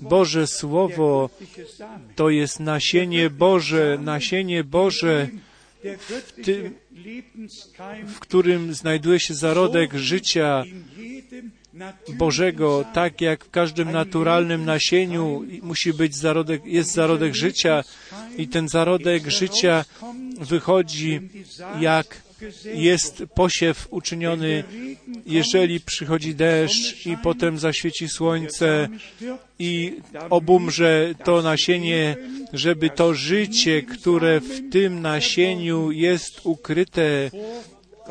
[0.00, 1.30] Boże Słowo
[2.16, 5.28] to jest nasienie Boże, nasienie Boże,
[5.84, 6.74] göttliche tym-
[8.06, 10.64] w którym znajduje się zarodek życia
[12.08, 17.84] Bożego, tak jak w każdym naturalnym nasieniu musi być zarodek, jest zarodek życia
[18.38, 19.84] i ten zarodek życia
[20.40, 21.20] wychodzi
[21.80, 22.26] jak
[22.74, 24.64] jest posiew uczyniony,
[25.26, 28.88] jeżeli przychodzi deszcz i potem zaświeci słońce
[29.58, 29.96] i
[30.30, 32.16] obumrze to nasienie,
[32.52, 37.30] żeby to życie, które w tym nasieniu jest ukryte,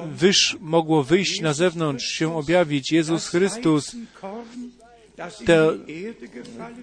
[0.04, 2.91] wyż, mogło wyjść na zewnątrz, się objawić.
[2.91, 3.96] Jezus Chrystus,
[5.46, 5.78] te,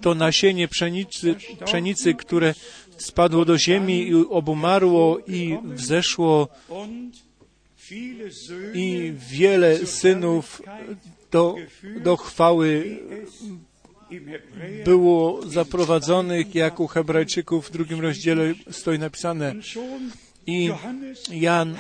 [0.00, 1.34] to nasienie pszenicy,
[1.64, 2.54] pszenicy, które
[2.96, 6.48] spadło do ziemi i obumarło i wzeszło
[8.74, 10.62] i wiele synów
[11.30, 11.56] do,
[12.02, 12.98] do chwały
[14.84, 19.54] było zaprowadzonych, jak u Hebrajczyków w drugim rozdziale stoi napisane.
[20.47, 20.70] I
[21.30, 21.76] Jan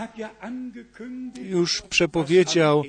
[1.42, 2.82] już przepowiedział,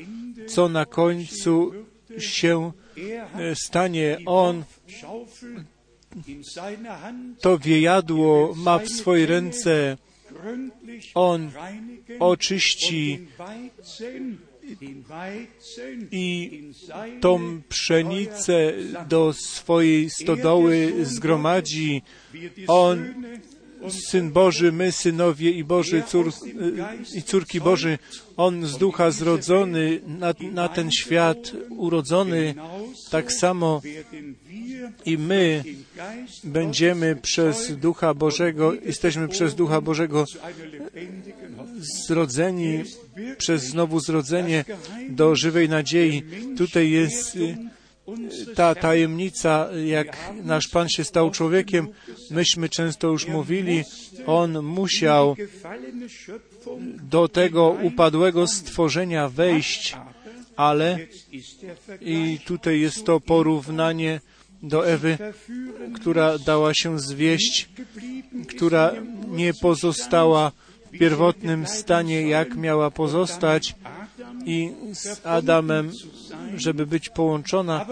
[0.48, 1.74] co na końcu
[2.20, 2.72] się
[3.38, 4.18] e, stanie.
[4.26, 4.64] On
[7.42, 9.98] to wiejadło ma w swojej ręce.
[11.16, 11.52] On
[12.20, 13.28] oczyści
[16.12, 16.62] i
[17.22, 18.74] tą pszenicę
[19.10, 22.02] do swojej stodoły zgromadzi.
[22.68, 23.14] On,
[23.90, 26.32] Syn Boży, my synowie i Boży, cór,
[27.16, 28.00] i córki Boży,
[28.38, 32.56] On z ducha zrodzony, na, na ten świat urodzony,
[33.10, 33.82] tak samo
[35.06, 35.64] i my
[36.44, 40.26] będziemy przez Ducha Bożego, jesteśmy przez Ducha Bożego
[42.08, 42.84] zrodzeni,
[43.38, 44.66] przez znowu zrodzenie
[45.10, 46.24] do żywej nadziei.
[46.58, 47.58] Tutaj jest y,
[48.56, 51.88] ta tajemnica, jak nasz Pan się stał człowiekiem.
[52.32, 53.84] Myśmy często już mówili,
[54.26, 55.36] On musiał
[57.04, 59.98] do tego upadłego stworzenia wejść,
[60.56, 61.00] ale
[62.02, 64.22] i tutaj jest to porównanie
[64.64, 65.18] do Ewy,
[65.96, 67.70] która dała się zwieść,
[68.48, 68.94] która
[69.28, 70.52] nie pozostała
[70.86, 73.76] w pierwotnym stanie, jak miała pozostać
[74.46, 75.92] i z Adamem,
[76.56, 77.86] żeby być połączona,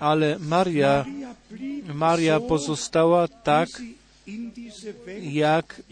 [0.00, 1.04] ale Maria,
[1.94, 3.68] Maria pozostała tak,
[5.22, 5.82] jak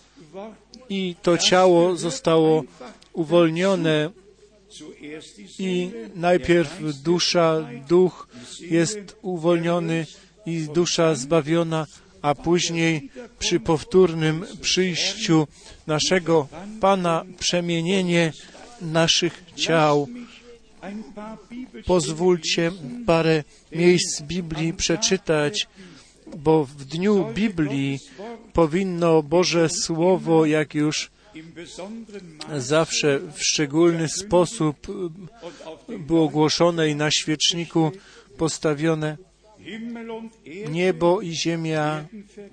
[0.88, 2.64] I to ciało zostało
[3.12, 4.10] uwolnione.
[5.58, 8.28] i najpierw dusza, duch
[8.60, 10.06] jest uwolniony
[10.46, 11.86] i dusza zbawiona,
[12.22, 15.46] a później przy powtórnym przyjściu
[15.86, 16.48] naszego
[16.80, 18.32] Pana przemienienie
[18.80, 20.08] naszych ciał.
[21.86, 22.72] Pozwólcie
[23.06, 25.66] parę miejsc Biblii przeczytać,
[26.36, 27.98] bo w dniu Biblii
[28.52, 31.10] powinno Boże Słowo, jak już
[32.56, 34.86] zawsze w szczególny sposób
[35.98, 37.92] było głoszone i na świeczniku
[38.38, 39.16] postawione.
[40.70, 42.04] Niebo i ziemia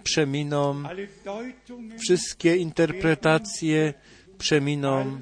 [0.03, 0.83] przeminą,
[1.97, 3.93] wszystkie interpretacje
[4.37, 5.19] przeminą,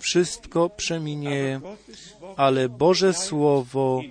[0.00, 1.60] wszystko przeminie,
[2.36, 4.02] ale Boże Słowo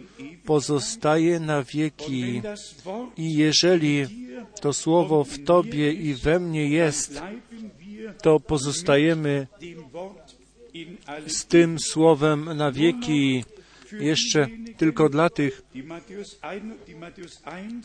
[0.46, 2.42] pozostaje na wieki.
[3.18, 4.06] I jeżeli
[4.62, 7.22] to Słowo w Tobie i we mnie jest,
[8.22, 9.48] to pozostajemy
[11.28, 13.44] z tym Słowem na wieki.
[14.00, 14.48] Jeszcze
[14.82, 17.82] tylko dla tych, die Matthäus 1, die Matthäus 1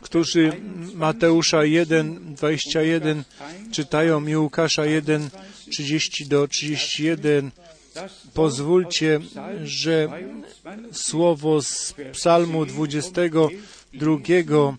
[0.00, 0.52] którzy
[0.94, 3.24] Mateusza 1, 21
[3.72, 5.30] czytają i Łukasza 1,
[5.70, 7.50] 30 do 31.
[7.94, 9.20] das Pozwólcie,
[9.64, 14.76] że 22 słowo z psalmu 22,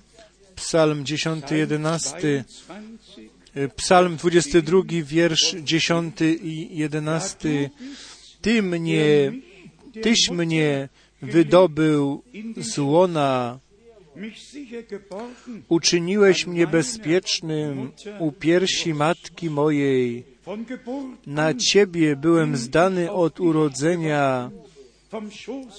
[0.55, 2.43] psalm 10, 11, 20
[3.75, 7.69] psalm 22, wiersz 10 i 11.
[8.41, 9.31] Ty mnie,
[10.01, 10.89] Tyś mnie
[11.21, 12.23] wydobył
[12.57, 13.59] z łona,
[15.69, 20.23] uczyniłeś mnie bezpiecznym u piersi matki mojej.
[21.25, 24.51] Na Ciebie byłem zdany od urodzenia.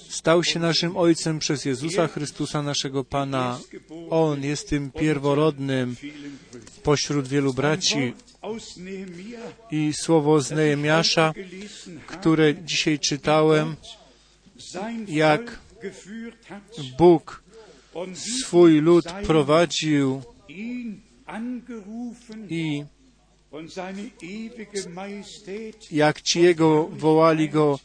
[0.09, 3.61] stał się naszym Ojcem przez Jezusa Chrystusa, naszego Pana.
[4.11, 5.97] On jest tym pierworodnym
[6.83, 8.13] pośród wielu braci.
[9.71, 11.33] I słowo z Nehemiasza,
[12.07, 13.77] które dzisiaj czytałem,
[15.09, 15.59] jak
[16.99, 17.43] Bóg
[18.15, 20.23] swój lud prowadził
[22.49, 22.85] i
[25.91, 27.79] jak ci Jego wołali Go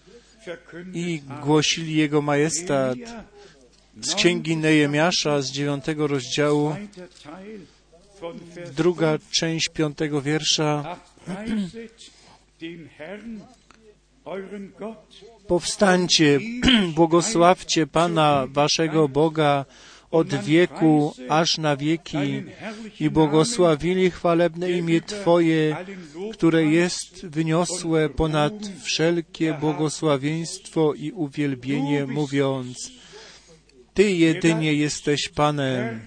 [0.93, 2.97] i głosili Jego majestat.
[4.01, 6.75] Z księgi Nehemiasza z dziewiątego rozdziału,
[8.75, 10.97] druga część piątego wiersza.
[15.47, 16.39] Powstańcie,
[16.95, 19.65] błogosławcie Pana waszego Boga
[20.11, 22.43] od wieku aż na wieki
[22.99, 25.75] i błogosławili chwalebne imię Twoje,
[26.33, 28.53] które jest wyniosłe ponad
[28.83, 32.91] wszelkie błogosławieństwo i uwielbienie, mówiąc,
[33.93, 35.99] Ty jedynie jesteś Panem,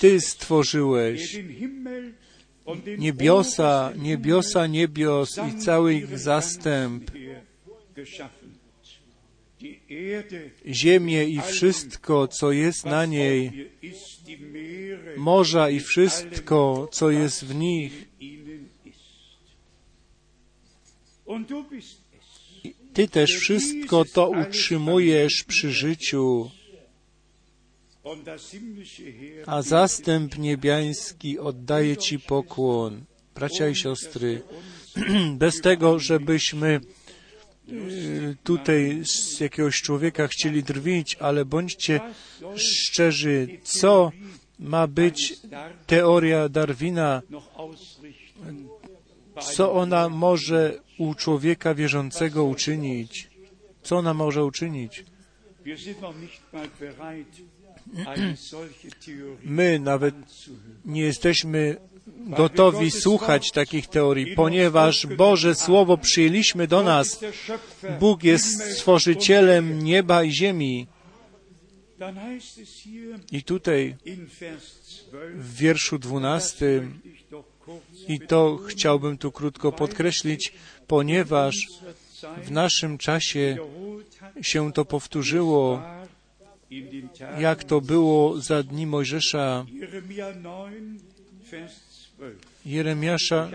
[0.00, 1.36] Ty stworzyłeś
[2.98, 7.10] niebiosa, niebiosa niebios i cały ich zastęp,
[10.66, 13.70] ziemię i wszystko, co jest na niej,
[15.16, 18.08] morza i wszystko, co jest w nich.
[22.92, 26.50] Ty też wszystko to utrzymujesz przy życiu,
[29.46, 33.04] a zastęp niebiański oddaje Ci pokłon.
[33.34, 34.42] Bracia i siostry,
[35.42, 36.80] bez tego, żebyśmy
[38.44, 42.00] tutaj z jakiegoś człowieka chcieli drwić, ale bądźcie
[42.56, 44.12] szczerzy, co
[44.58, 45.36] ma być
[45.86, 47.22] teoria Darwina,
[49.40, 53.30] co ona może u człowieka wierzącego uczynić.
[53.82, 55.04] Co ona może uczynić?
[59.44, 60.14] My nawet
[60.84, 61.76] nie jesteśmy
[62.06, 67.20] gotowi słuchać takich teorii, ponieważ Boże Słowo przyjęliśmy do nas.
[68.00, 70.86] Bóg jest stworzycielem nieba i ziemi.
[73.32, 77.00] I tutaj in Vers 12, w wierszu dwunastym,
[78.08, 80.52] i to chciałbym tu krótko podkreślić,
[80.86, 81.68] ponieważ
[82.42, 83.56] w naszym czasie
[84.42, 85.82] się to powtórzyło,
[87.38, 89.66] jak to było za dni Mojżesza,
[92.22, 92.52] Jeremia 9, Vers 12.
[92.64, 93.48] Jeremiasza,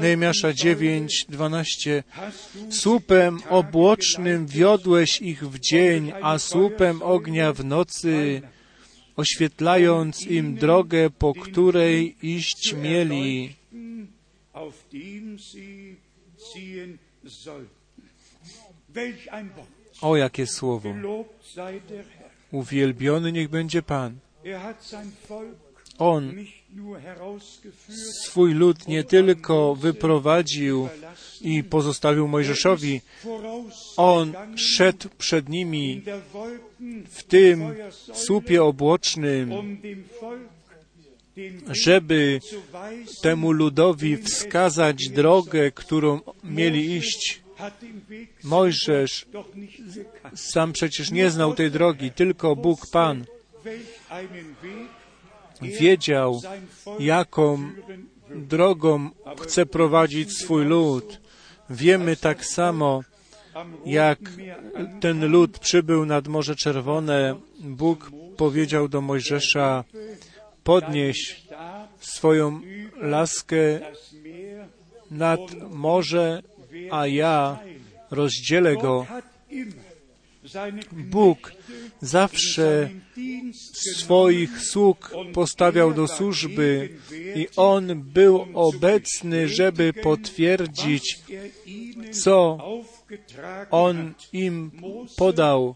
[0.00, 2.04] Nehemiasza Wolkensäule 9, 12.
[2.10, 8.42] hast du Słupem obłocznym wiodłeś ich w dzień, a słupem ognia w nocy,
[9.16, 13.54] oświetlając im drogę, po której iść mieli.
[20.00, 20.94] O, jakie słowo!
[22.50, 24.18] Uwielbiony niech będzie Pan.
[25.98, 26.34] On
[28.24, 30.88] swój lud nie tylko wyprowadził
[31.40, 36.02] i pozostawił Mojżeszowi, voraus on szedł przed nimi
[37.08, 37.74] w tym
[38.14, 39.78] słupie obłocznym, um
[41.70, 42.40] żeby
[43.22, 47.42] temu ludowi wskazać drogę, którą mieli iść.
[48.44, 49.26] Mojżesz
[50.34, 53.24] sam przecież nie znał tej drogi, tylko Bóg Pan
[55.62, 56.40] wiedział,
[56.98, 57.70] jaką
[58.30, 59.10] drogą
[59.42, 61.20] chce prowadzić swój lud.
[61.70, 63.02] Wiemy tak samo,
[63.54, 64.18] Am jak
[65.00, 69.84] ten lud przybył nad Morze Czerwone, Bóg powiedział do Mojżesza,
[70.64, 71.42] podnieś
[72.00, 72.60] swoją
[72.96, 73.80] laskę
[75.10, 75.40] nad
[75.70, 76.42] morze,
[76.90, 77.58] a ja
[78.10, 79.06] rozdzielę go.
[80.92, 81.52] Bóg
[82.00, 82.90] zawsze
[83.94, 86.98] swoich sług postawiał do służby
[87.34, 92.58] i On był obecny, żeby potwierdzić, er co
[93.70, 94.70] On im
[95.16, 95.74] podał.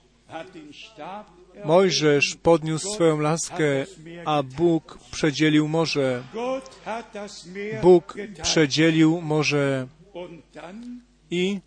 [1.64, 3.86] Mojżesz podniósł swoją laskę,
[4.24, 6.22] a Bóg przedzielił morze.
[7.82, 9.86] Bóg przedzielił morze
[11.30, 11.60] i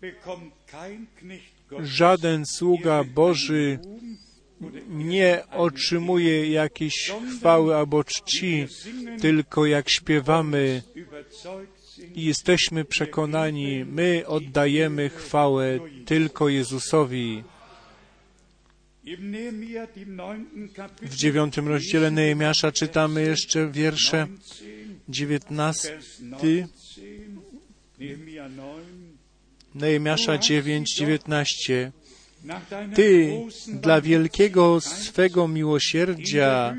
[1.78, 3.78] żaden sługa Boży
[4.88, 8.66] nie otrzymuje jakiejś chwały albo czci,
[9.20, 10.82] tylko jak śpiewamy
[12.14, 17.42] i jesteśmy przekonani, my oddajemy chwałę tylko Jezusowi.
[21.02, 24.26] W dziewiątym rozdziale Nehemiasza czytamy jeszcze wiersze
[25.08, 26.68] 19, Vers 19,
[27.98, 29.20] Nehemiah 9,
[29.74, 31.92] Nehemiasza 9, 19.
[32.44, 36.76] nach deiner Ty großen dla wielkiego swego miłosierdzia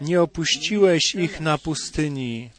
[0.00, 2.50] nie opuściłeś ich na pustyni.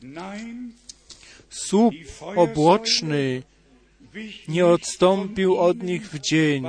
[1.49, 1.93] Słup
[2.35, 3.43] obłoczny
[4.47, 6.63] nie odstąpił od nich w dzień,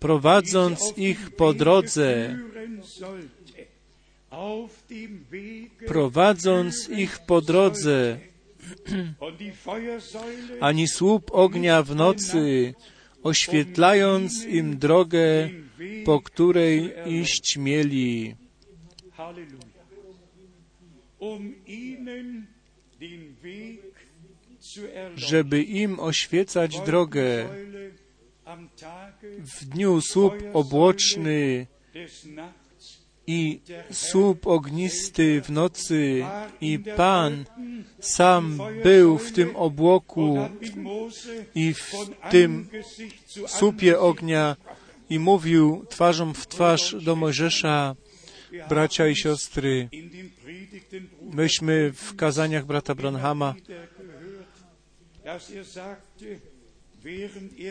[0.00, 2.38] prowadząc ich po drodze,
[5.86, 8.18] prowadząc ich po drodze,
[10.60, 12.74] ani słup ognia w nocy,
[13.22, 15.50] oświetlając im drogę,
[16.04, 18.34] po której iść mieli.
[25.16, 27.48] Żeby im oświecać drogę.
[29.38, 31.66] W dniu słup obłoczny
[33.26, 33.60] i
[33.90, 36.24] słup ognisty w nocy
[36.60, 37.44] i Pan
[38.00, 40.38] sam był w tym obłoku
[41.54, 41.92] i w
[42.30, 42.68] tym
[43.46, 44.56] słupie ognia
[45.10, 47.96] i mówił twarzą w twarz do Mojżesza,
[48.68, 49.88] bracia i siostry.
[51.32, 53.54] Myśmy w kazaniach brata Branhama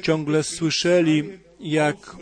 [0.01, 1.23] ciągle słyszeli,
[1.59, 2.15] jak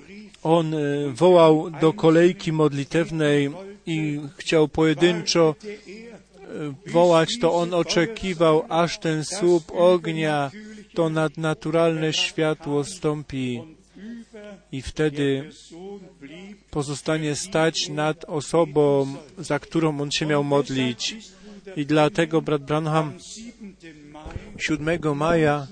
[0.44, 0.78] on e,
[1.10, 3.50] wołał do kolejki modlitewnej
[3.86, 10.52] i chciał pojedynczo e, wołać, to on oczekiwał, aż ten słup ognia,
[10.94, 13.62] to nadnaturalne światło stąpi
[14.72, 15.50] i wtedy
[16.70, 21.16] pozostanie stać nad osobą, za którą on się miał modlić.
[21.76, 23.14] I dlatego brat Branham
[24.58, 24.88] 7.
[24.88, 25.68] Mai 7 maja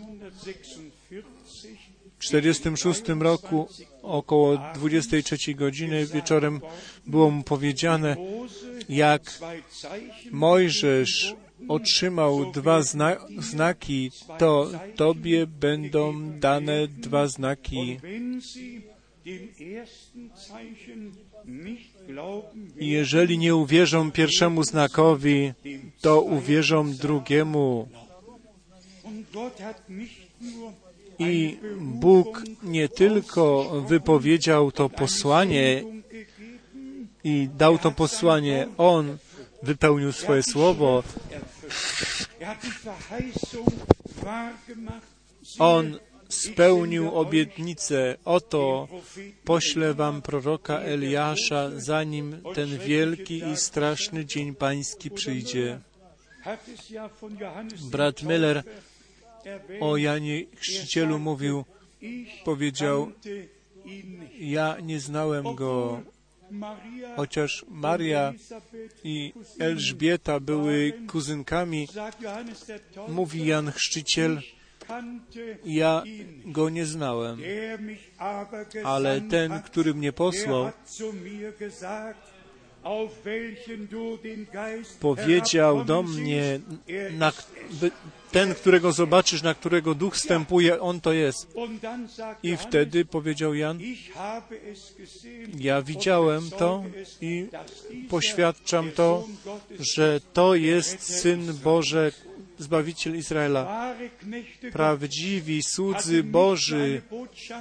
[2.29, 3.67] 1946 w 46 roku
[4.03, 6.61] około 23 godziny wieczorem
[7.05, 8.15] było mu powiedziane,
[8.89, 9.39] jak
[10.31, 11.35] Mojżesz
[11.67, 17.99] otrzymał dwa zna znaki, to Tobie będą dane dwa znaki.
[22.75, 25.53] jeżeli nie uwierzą pierwszemu znakowi,
[26.01, 27.87] to uwierzą drugiemu.
[31.19, 35.83] I Bóg nie tylko wypowiedział to posłanie,
[37.23, 38.67] i dał to posłanie.
[38.77, 39.17] On
[39.63, 41.03] wypełnił swoje słowo.
[45.59, 45.99] On
[46.29, 48.17] spełnił obietnicę.
[48.25, 48.87] Oto
[49.43, 55.79] poślę wam proroka Eliasza, zanim ten wielki i straszny dzień pański przyjdzie.
[57.91, 58.63] Brat Miller.
[59.79, 61.65] O Janie Chrzcicielu mówił,
[62.45, 63.11] powiedział,
[64.39, 66.01] ja nie znałem go,
[67.15, 68.33] chociaż Maria
[69.03, 71.87] i Elżbieta były kuzynkami,
[73.07, 74.41] mówi Jan Chrzciciel,
[75.65, 76.03] ja
[76.45, 77.39] go nie znałem,
[78.83, 80.71] ale ten, który mnie posłał,
[84.99, 86.59] powiedział do mnie,
[86.89, 87.31] er na,
[88.31, 91.47] ten, którego zobaczysz, na którego duch wstępuje, on to jest.
[92.43, 93.79] I wtedy powiedział Jan,
[95.59, 96.83] ja widziałem to
[97.21, 97.47] i
[98.09, 99.27] poświadczam to,
[99.79, 102.11] że to jest Syn Boże,
[102.59, 103.95] Zbawiciel Izraela.
[104.73, 107.01] Prawdziwi słudzy Boży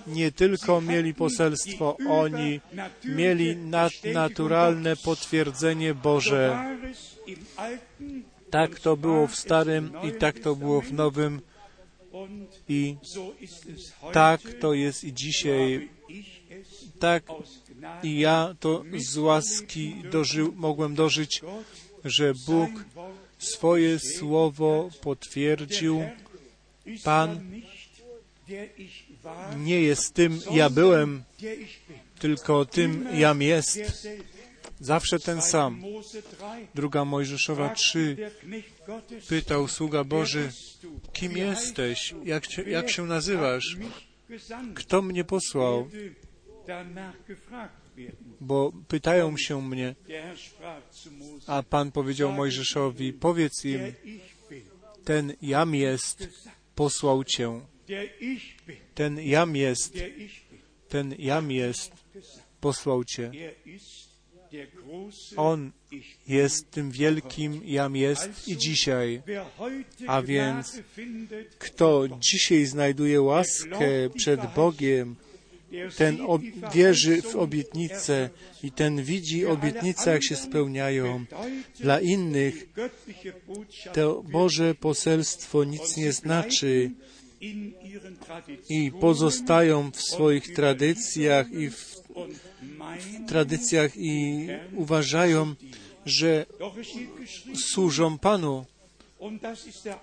[0.07, 2.61] nie tylko mieli poselstwo, oni
[3.05, 6.77] mieli nadnaturalne potwierdzenie Boże.
[8.51, 10.93] Tak to było w Starym i tak to było w.
[10.93, 11.41] Nowym
[12.69, 12.97] i
[14.13, 15.89] tak to jest i dzisiaj.
[16.99, 17.23] Tak
[18.03, 21.43] i ja to z łaski dożył, mogłem dożyć,
[22.05, 22.71] że Bóg
[23.39, 26.05] swoje słowo potwierdził.
[27.05, 27.51] Pan
[29.57, 31.22] Nie jest tym ja byłem,
[32.18, 33.78] tylko tym jam jest.
[34.80, 35.80] Zawsze ten sam.
[35.80, 36.36] Mose 3,
[36.74, 40.51] Druga Mojżeszowa fragte 3 der Knecht Gottes, pytał sługa Boży,
[41.12, 42.14] kim jesteś?
[42.24, 43.76] Jak, Wer jak się nazywasz?
[44.74, 45.89] Kto mnie posłał?
[48.41, 49.95] Bo pytają się mnie,
[51.47, 53.81] a Pan powiedział Mojżeszowi, powiedz im,
[55.05, 56.29] ten jam jest,
[56.75, 57.61] posłał cię.
[58.95, 59.95] Ten jam jest,
[60.89, 61.93] ten jam jest,
[62.61, 63.31] posłał cię.
[65.37, 65.73] On
[66.29, 69.23] jest tym wielkim jam jest i dzisiaj.
[70.07, 70.83] A więc
[71.59, 75.17] Kto dzisiaj znajduje łaskę przed Bogiem,
[75.97, 76.19] ten
[76.75, 78.31] wierzy w obietnice
[78.62, 81.25] i ten widzi obietnice, jak się spełniają.
[81.81, 82.69] Dla innych
[83.93, 86.91] to Boże poselstwo nic nie znaczy
[88.69, 92.03] i pozostają w swoich tradycjach i w
[92.62, 95.55] meinen, tradycjach i uważają,
[96.07, 96.47] że
[97.55, 98.64] służą Panu.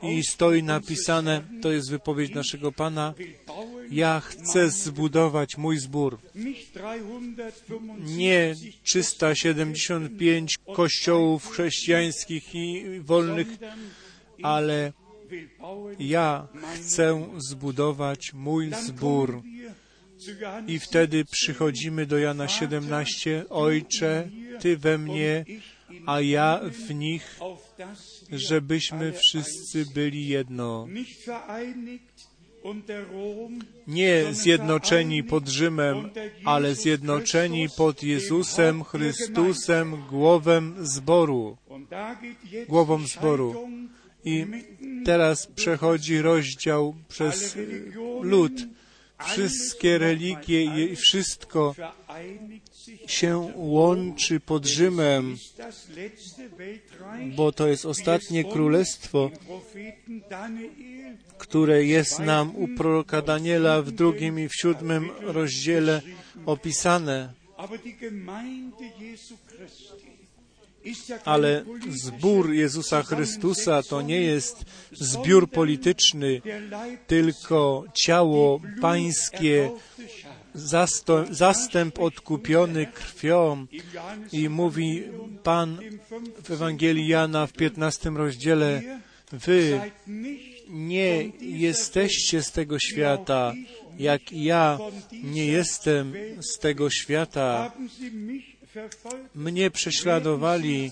[0.02, 3.14] I stoi napisane, to jest wypowiedź naszego Pana,
[3.92, 6.20] ja chcę zbudować mój zbór.
[6.36, 13.48] nicht 375 Nie 375 kościołów chrześcijańskich i wolnych,
[14.44, 14.94] ale
[16.00, 19.42] ja chcę zbudować mój zbór.
[20.68, 23.46] I wtedy przychodzimy do Jana 17.
[23.50, 25.46] Ojcze, Ty we mnie,
[26.06, 27.40] a ja w nich,
[28.32, 30.88] żebyśmy wszyscy byli jedno.
[33.88, 36.10] Nie zjednoczeni pod Rzymem,
[36.46, 41.58] ale zjednoczeni pod Jezusem Chrystusem, głowem zboru.
[42.68, 43.70] Głową zboru.
[44.26, 44.46] I
[45.06, 47.58] teraz przechodzi rozdział przez
[48.22, 48.54] lud.
[49.26, 51.76] Wszystkie religie i wszystko
[53.08, 55.38] się łączy pod Rzymem,
[57.36, 59.32] bo to jest ostatnie królestwo,
[61.38, 66.02] które jest nam u proroka Daniela w drugim i w siódmym rozdziale
[66.46, 67.34] opisane.
[71.26, 76.42] Ale zbór Jezusa Chrystusa to nie jest zbiór polityczny,
[77.08, 79.72] tylko ciało pańskie,
[81.32, 83.66] zastęp odkupiony krwią.
[84.32, 85.04] I mówi
[85.44, 86.30] Pan im 5.
[86.44, 88.82] w Ewangelii Jana w 15 rozdziale,
[89.32, 89.80] wy
[90.70, 93.54] nie jesteście z tego świata,
[94.00, 94.80] jak ja
[95.24, 97.72] nie jestem z tego świata.
[99.36, 100.92] Mnie prześladowali,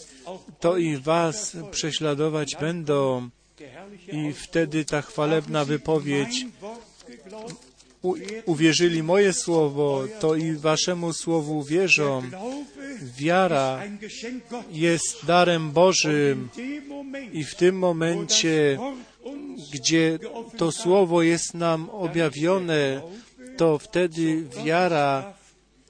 [0.60, 3.30] to i was prześladować będą.
[4.12, 6.46] I wtedy ta chwalebna wypowiedź,
[8.46, 12.22] uwierzyli moje słowo, to i waszemu słowu wierzą.
[13.18, 13.84] Wiara
[14.72, 16.50] jest darem Bożym
[17.34, 18.80] i w tym momencie,
[19.74, 20.20] gdzie
[20.58, 23.02] to słowo jest nam objawione,
[23.58, 25.34] to wtedy wiara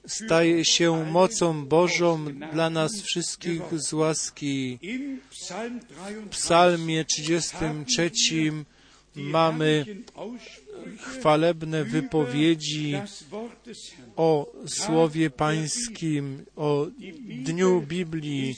[0.06, 4.78] staje się mocą Bożą dla nas wszystkich z łaski.
[5.30, 8.52] W 33 psalmie 33
[9.14, 9.86] mamy
[10.98, 12.94] chwalebne wypowiedzi
[14.16, 16.86] o Słowie Pańskim, o
[17.44, 18.56] Dniu Biblii.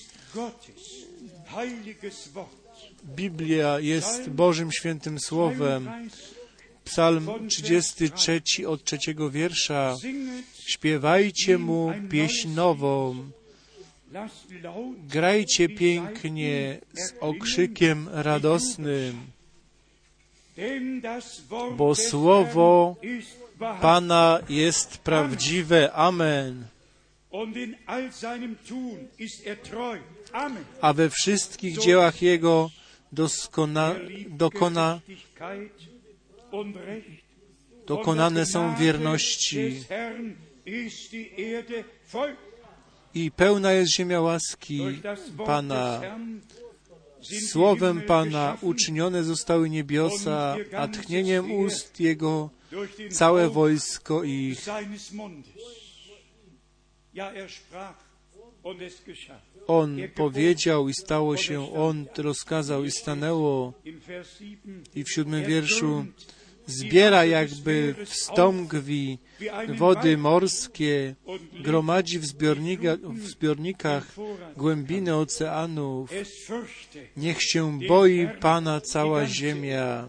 [3.04, 5.88] Biblia jest Bożym Świętym Słowem.
[6.08, 6.36] 33
[6.86, 9.94] Psalm 33 od trzeciego wiersza.
[10.66, 13.16] Śpiewajcie mu pieśń nową,
[15.08, 19.16] grajcie pięknie z okrzykiem radosnym,
[21.76, 22.96] bo słowo
[23.80, 25.92] Pana jest prawdziwe.
[25.92, 26.66] Amen.
[29.46, 29.58] er.
[30.80, 32.70] A we wszystkich dziełach Jego
[33.12, 33.94] doskona,
[34.28, 35.00] dokona,
[37.86, 39.84] dokonane są wierności
[43.14, 44.80] i pełna jest ziemia łaski
[45.46, 46.00] Pana.
[46.00, 47.15] des Herrn sind die
[47.48, 52.50] Słowem Pana uczynione zostały niebiosa, a tchnieniem ust Jego
[53.10, 54.68] całe wojsko ich.
[54.68, 54.84] er.
[59.66, 63.72] On powiedział i stało się, On rozkazał i stanęło.
[63.84, 66.04] Im Vers 7 I w siódmym er wierszu
[66.66, 71.14] zbiera jakby w stągwi wie einen wody morskie,
[71.60, 74.06] gromadzi w, zbiornika, w zbiornikach
[74.56, 76.10] głębiny oceanów.
[77.16, 80.08] Niech się boi Pana cała ziemia.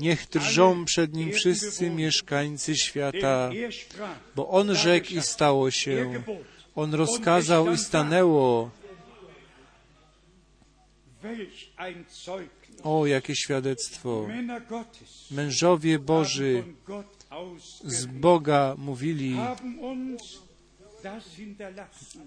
[0.00, 3.50] Niech drżą przed Nim wszyscy mieszkańcy świata,
[4.36, 6.22] bo On rzekł i stało się.
[6.74, 8.70] On rozkazał i stanęło.
[11.22, 12.59] Welch ein Zeugnis.
[12.82, 14.26] O, jakie świadectwo.
[15.30, 16.64] Mężowie Boży
[17.84, 19.36] z Boga mówili,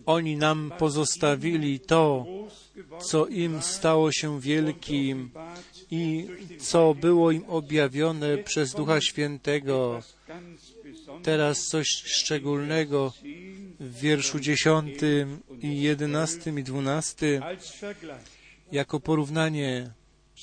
[0.06, 2.26] oni nam pozostawili to,
[3.02, 5.32] co im stało się wielkim
[5.92, 6.28] i
[6.60, 10.02] co było im objawione przez Ducha Świętego.
[11.24, 13.14] Teraz coś szczególnego
[13.80, 18.22] w wierszu dziesiątym i jedenastym i dwunastym als Vergleich.
[18.72, 19.92] jako porównanie.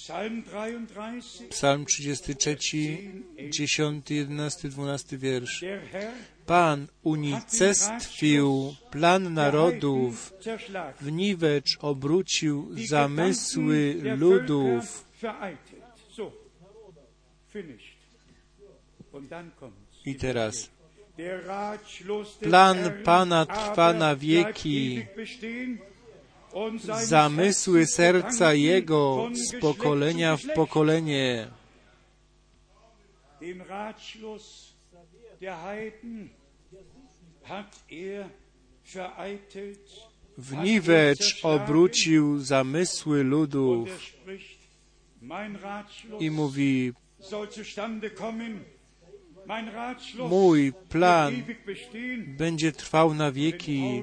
[0.00, 3.12] Psalm 33, Psalm 33,
[3.50, 5.64] 10, 11, 12 wiersz.
[6.46, 10.32] Pan unicestwił plan narodów,
[11.00, 15.04] w niwecz obrócił zamysły ludów.
[20.06, 20.70] I teraz.
[22.42, 24.96] Plan Pana trwa na wieki.
[24.96, 26.00] ewig bestehen und seines
[27.04, 31.48] zamysły serca Jego z pokolenia w pokolenie.
[33.40, 33.66] Er
[40.38, 44.40] W niwecz obrócił zamysły ludów er
[46.20, 46.92] i mówi,
[50.28, 51.42] mój plan
[52.26, 54.02] będzie trwał na wieki.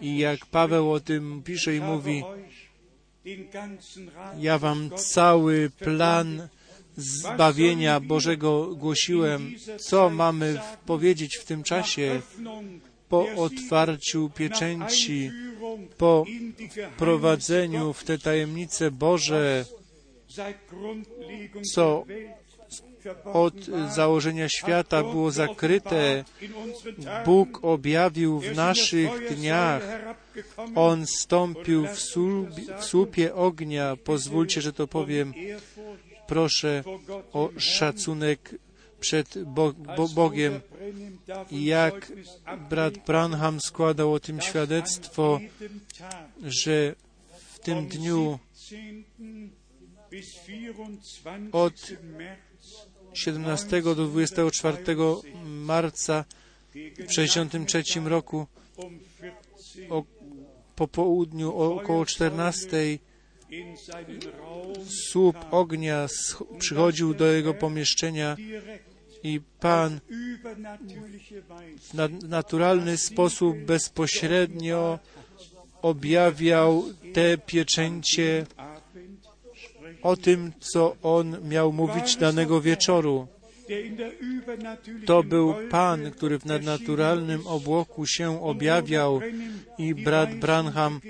[0.00, 2.22] I jak Paweł o tym pisze i mówi,
[4.38, 6.48] ja wam cały plan
[6.96, 9.54] zbawienia Bożego głosiłem.
[9.78, 12.20] Co mamy powiedzieć w tym czasie
[13.08, 15.30] po otwarciu pieczęci,
[15.98, 16.24] po
[16.96, 19.64] prowadzeniu w te tajemnice Boże,
[21.74, 22.04] co
[23.24, 23.54] od
[23.94, 26.24] założenia świata było zakryte,
[27.24, 29.82] Bóg objawił w naszych dniach.
[30.74, 32.48] On stąpił w, słup,
[32.80, 33.96] w słupie ognia.
[34.04, 35.34] Pozwólcie, że to powiem.
[36.26, 36.84] Proszę
[37.32, 38.54] o szacunek
[39.00, 40.60] przed Bo, Bo, Bogiem.
[41.50, 42.12] Jak
[42.70, 45.40] brat Branham składał o tym świadectwo,
[46.42, 46.94] że
[47.50, 48.38] w tym dniu
[51.52, 51.92] od
[53.16, 54.96] 17 do 24
[55.44, 56.24] marca
[57.08, 58.46] w 63 roku
[59.90, 60.04] o,
[60.76, 62.98] po południu około 14
[65.10, 66.06] słup ognia
[66.58, 68.36] przychodził do jego pomieszczenia
[69.22, 70.00] i Pan
[71.80, 74.98] w na- naturalny sposób bezpośrednio
[75.82, 78.46] objawiał te pieczęcie
[80.06, 83.26] o tym, co On miał mówić danego wieczoru.
[85.06, 89.20] To był Pan, który w nadnaturalnym obłoku się objawiał
[89.78, 91.00] i brat Branham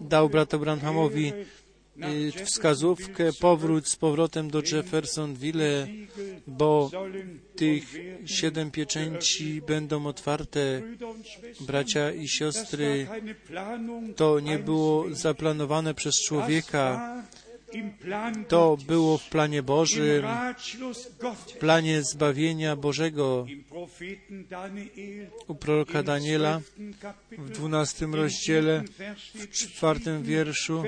[0.00, 5.86] dał bratu Branhamowi y, wskazówkę, powrót z powrotem do Jeffersonville,
[6.46, 6.90] bo
[7.56, 7.94] tych
[8.26, 10.82] siedem pieczęci będą otwarte.
[11.60, 13.06] Bracia i siostry,
[14.16, 17.22] to nie było zaplanowane przez człowieka,
[18.48, 20.24] to było w planie Bożym,
[21.46, 23.46] w planie zbawienia Bożego.
[25.48, 26.60] U proroka Daniela
[27.38, 28.84] w dwunastym rozdziale,
[29.34, 30.84] w czwartym wierszu.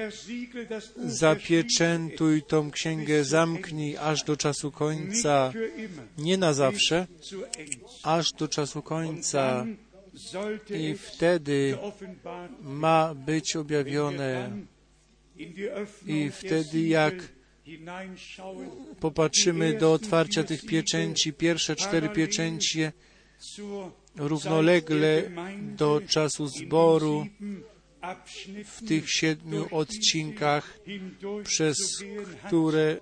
[1.07, 5.53] zapieczętuj tą księgę, zamknij aż do czasu końca,
[6.18, 7.07] nie na zawsze,
[8.03, 9.66] aż do czasu końca.
[10.70, 11.78] I wtedy
[12.62, 14.51] ma być objawione
[16.07, 17.14] i wtedy jak
[19.01, 22.92] popatrzymy do otwarcia tych pieczęci, pierwsze cztery pieczęcie
[24.16, 25.22] równolegle
[25.76, 27.26] do czasu zboru
[28.64, 30.78] w tych siedmiu odcinkach,
[31.45, 31.76] przez
[32.47, 32.97] które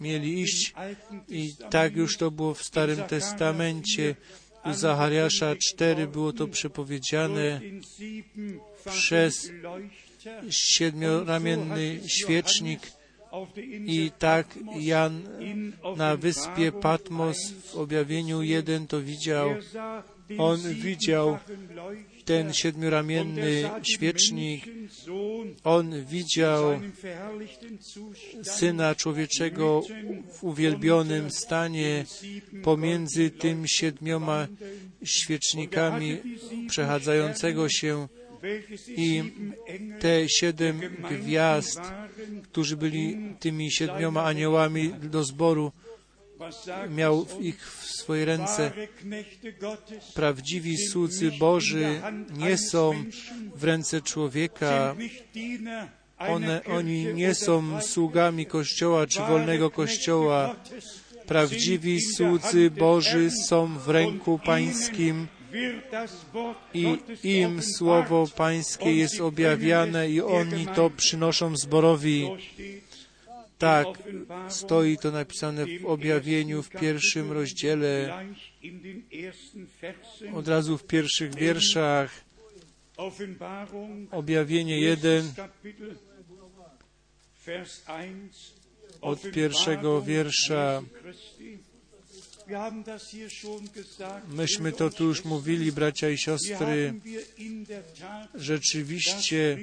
[0.00, 0.74] mieli iść.
[1.28, 4.16] I tak już to było w Starym Testamencie.
[4.64, 7.60] U Zachariasza 4 było to przepowiedziane
[8.86, 9.50] przez
[10.50, 12.80] siedmioramienny świecznik
[13.86, 15.22] i tak Jan
[15.96, 19.48] na wyspie Patmos w objawieniu jeden to widział.
[20.38, 21.38] On widział
[22.24, 24.64] ten siedmioramienny świecznik.
[25.64, 26.80] On widział
[28.42, 29.82] Syna Człowieczego
[30.32, 32.04] w uwielbionym stanie
[32.62, 34.46] pomiędzy tym siedmioma
[35.04, 36.18] świecznikami
[36.68, 38.08] przechadzającego się
[38.88, 39.22] i
[40.00, 40.80] te siedem
[41.10, 41.80] gwiazd,
[42.42, 45.72] którzy byli tymi siedmioma aniołami do zboru,
[46.90, 48.72] miał ich w swojej ręce.
[50.14, 52.00] Prawdziwi słudzy Boży
[52.36, 53.04] nie są
[53.54, 54.96] w ręce człowieka.
[56.18, 60.56] One, oni nie są sługami Kościoła czy wolnego Kościoła.
[61.26, 65.26] Prawdziwi słudzy Boży są w ręku Pańskim
[66.74, 72.30] i im Słowo Pańskie jest objawiane i oni to przynoszą zborowi.
[73.58, 73.86] Tak,
[74.48, 78.18] stoi to napisane w objawieniu w pierwszym rozdziale,
[80.34, 82.24] od razu w pierwszych wierszach.
[84.10, 85.32] Objawienie 1
[89.00, 90.82] od pierwszego wiersza.
[94.28, 96.94] Myśmy to tu już mówili, bracia i siostry.
[98.34, 99.58] Rzeczywiście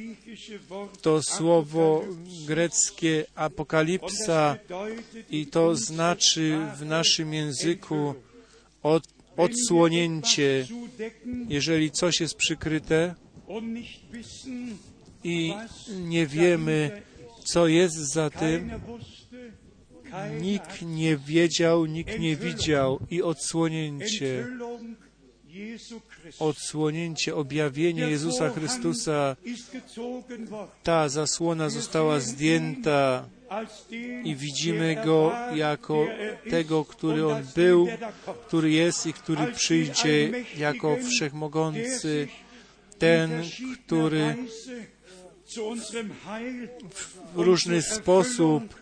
[1.02, 2.06] to słowo
[2.48, 4.58] greckie apokalipsa
[5.30, 8.14] i to znaczy w naszym języku
[8.84, 9.04] od,
[9.38, 10.68] odsłonięcie.
[11.50, 13.16] Jeżeli coś jest przykryte
[15.24, 15.54] i
[16.00, 17.02] nie wiemy,
[17.44, 18.72] co jest za tym,
[20.42, 24.48] Nikt nie wiedział, nikt nie widział i odsłonięcie,
[26.40, 29.36] odsłonięcie, objawienie Jezusa Chrystusa,
[30.84, 33.30] ta zasłona została zdjęta
[34.24, 36.06] i widzimy Go jako
[36.50, 37.88] tego, który On był,
[38.48, 42.28] który jest i który przyjdzie jako wszechmogący,
[43.00, 43.44] ten,
[43.86, 44.36] który
[47.36, 48.79] w różny sposób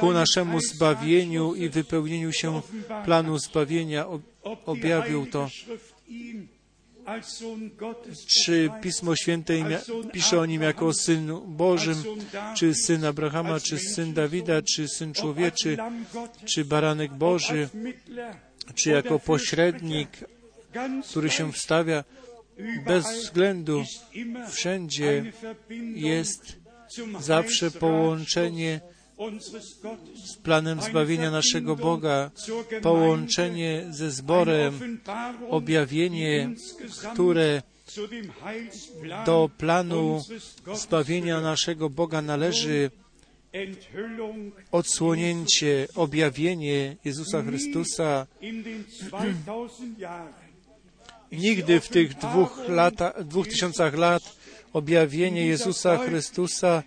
[0.00, 2.62] ku naszemu zbawieniu i wypełnieniu się
[3.04, 4.06] planu zbawienia
[4.66, 5.48] objawił to.
[8.26, 9.54] Czy Pismo Święte
[10.12, 12.04] pisze o nim jako Synu Bożym,
[12.56, 15.76] czy Syn Abrahama, czy Syn Dawida, czy Syn Człowieczy,
[16.44, 17.68] czy Baranek Boży,
[18.74, 20.08] czy jako pośrednik,
[21.10, 22.04] który się wstawia
[22.86, 23.84] bez względu
[24.50, 25.32] wszędzie
[25.94, 26.56] jest
[27.20, 28.80] zawsze połączenie
[30.24, 32.30] z planem zbawienia naszego Boga,
[32.82, 35.00] połączenie ze zborem,
[35.50, 36.50] objawienie,
[37.12, 37.62] które
[39.26, 40.22] do planu
[40.74, 42.90] zbawienia naszego Boga należy,
[44.72, 48.26] odsłonięcie, objawienie Jezusa Chrystusa.
[51.32, 54.36] Nigdy w tych dwóch, lata, dwóch tysiącach lat
[54.72, 56.82] objawienie Jezusa Chrystusa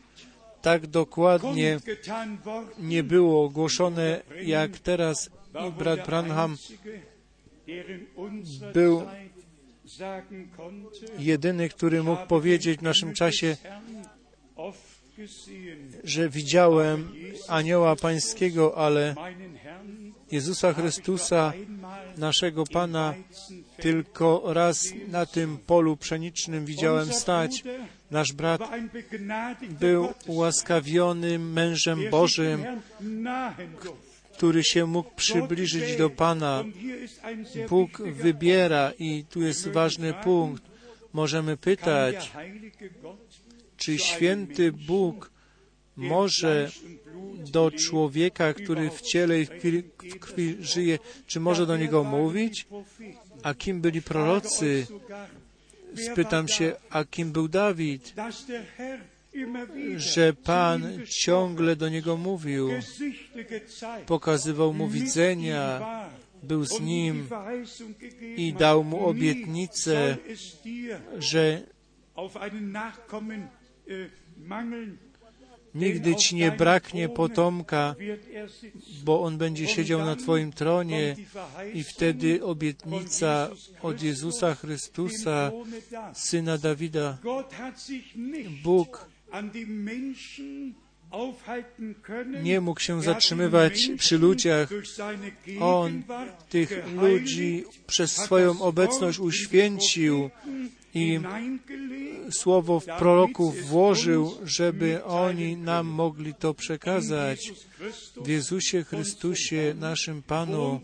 [0.62, 1.80] tak dokładnie
[2.80, 5.30] nie było ogłoszone jak teraz.
[5.78, 6.58] Brat Branham
[8.74, 9.02] był
[11.20, 13.58] jedyny, który mógł powiedzieć w naszym czasie,
[16.04, 17.12] że widziałem
[17.48, 19.16] anioła pańskiego, ale
[20.32, 21.54] Jezusa Chrystusa
[22.18, 23.14] naszego Pana
[23.82, 27.64] tylko raz na tym polu pszenicznym widziałem stać.
[28.12, 28.62] Nasz brat
[29.80, 32.66] był ułaskawionym mężem Bożym,
[34.34, 36.64] który się mógł przybliżyć do Pana.
[37.70, 40.64] Bóg wybiera i tu jest ważny punkt.
[41.14, 42.32] Możemy pytać,
[43.78, 45.32] czy święty Bóg
[46.00, 46.72] może
[47.52, 49.50] do człowieka, który w ciele i w
[50.20, 52.68] krwi, żyje, czy może do niego mówić?
[53.44, 54.88] A kim byli prorocy?
[55.96, 58.14] Spytam się, a kim był Dawid?
[59.98, 62.70] Że Pan ciągle do niego mówił,
[64.06, 65.82] pokazywał mu widzenia,
[66.44, 67.28] był z nim
[68.38, 70.18] i dał mu obietnicę,
[71.20, 71.62] że
[75.76, 77.96] nigdy ci nie braknie potomka,
[79.04, 81.16] bo on będzie siedział na Twoim tronie
[81.74, 83.50] i wtedy obietnica
[83.82, 85.52] od Jezusa Chrystusa,
[86.14, 87.18] syna Dawida.
[88.64, 89.10] Bóg
[92.44, 94.70] nie mógł się zatrzymywać przy ludziach.
[95.60, 96.04] On
[96.50, 100.30] tych ludzi przez swoją obecność uświęcił
[100.94, 101.20] i
[102.32, 107.54] słowo w proroków włożył, żeby oni nam mogli to przekazać.
[108.18, 110.82] W Jezusie Chrystusie, naszym Panu,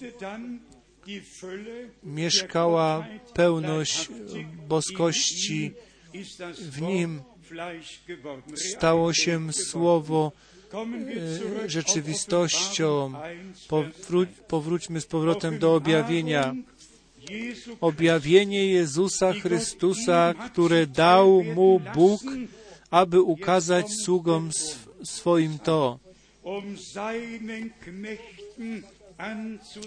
[2.04, 4.10] mieszkała pełność
[4.68, 5.72] boskości.
[6.60, 7.22] W Nim
[8.56, 10.32] stało się słowo
[10.74, 13.14] e, rzeczywistością.
[13.70, 16.56] Powró- powróćmy z powrotem do objawienia.
[17.82, 22.22] Objawienie Jezusa Chrystusa, które dał mu Bóg,
[22.92, 26.00] aby ukazać sługom sw- swoim to,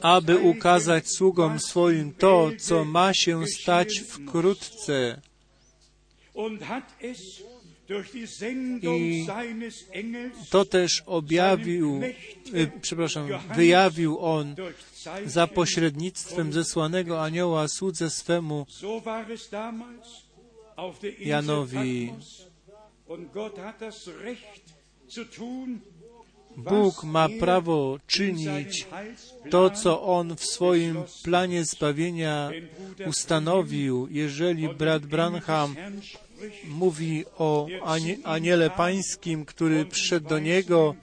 [0.02, 5.20] aby ukazać sługom swoim to, co ma się stać wkrótce.
[8.94, 9.26] I
[10.50, 12.00] to też objawił,
[12.54, 14.54] e, przepraszam, wyjawił on
[15.26, 18.66] za pośrednictwem zesłanego anioła słudze swemu
[21.18, 22.12] Janowi.
[26.56, 28.86] Bóg ma prawo czynić
[29.50, 32.50] to, co On w swoim planie zbawienia
[33.06, 34.08] ustanowił.
[34.10, 35.74] Jeżeli brat Branham
[36.68, 40.94] mówi o anie, aniele pańskim, który przyszedł do niego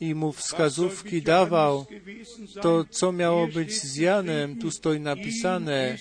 [0.00, 1.86] i mu wskazówki dawał,
[2.62, 5.98] to co miało być z Janem, tu stoi napisane,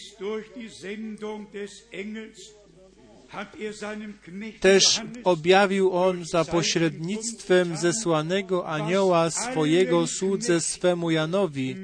[4.60, 11.76] też objawił on za pośrednictwem zesłanego anioła swojego słudze swemu Janowi.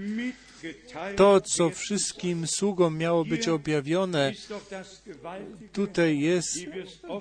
[1.16, 4.34] To, co wszystkim sługom miało być objawione,
[5.74, 6.60] tutaj jest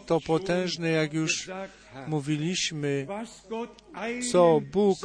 [0.07, 1.51] to potężne, jak już
[2.07, 3.07] mówiliśmy,
[4.32, 4.99] co Bóg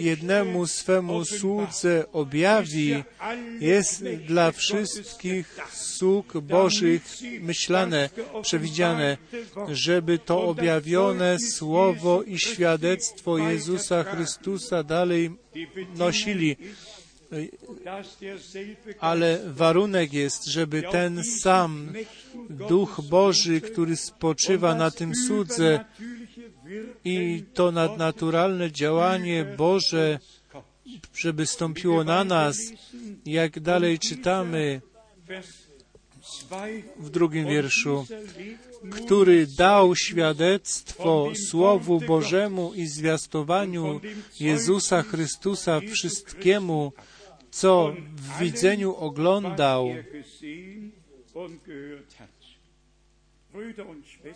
[0.00, 3.04] jednemu swemu słudze objawi,
[3.60, 7.02] jest dla wszystkich sług Bożych
[7.40, 8.10] myślane,
[8.42, 9.16] przewidziane,
[9.68, 15.30] żeby to objawione słowo i świadectwo Jezusa Chrystusa dalej
[15.96, 16.56] nosili.
[19.00, 21.92] Ale warunek jest, żeby ten sam
[22.50, 25.84] Duch Boży, który spoczywa na tym słudze
[27.04, 30.18] i to nadnaturalne działanie Boże,
[31.14, 32.58] żeby stąpiło na nas,
[33.26, 34.80] jak dalej czytamy
[36.98, 38.06] w drugim wierszu,
[38.90, 44.00] który dał świadectwo Słowu Bożemu i zwiastowaniu
[44.40, 46.92] Jezusa Chrystusa wszystkiemu,
[47.56, 49.88] co w widzeniu oglądał.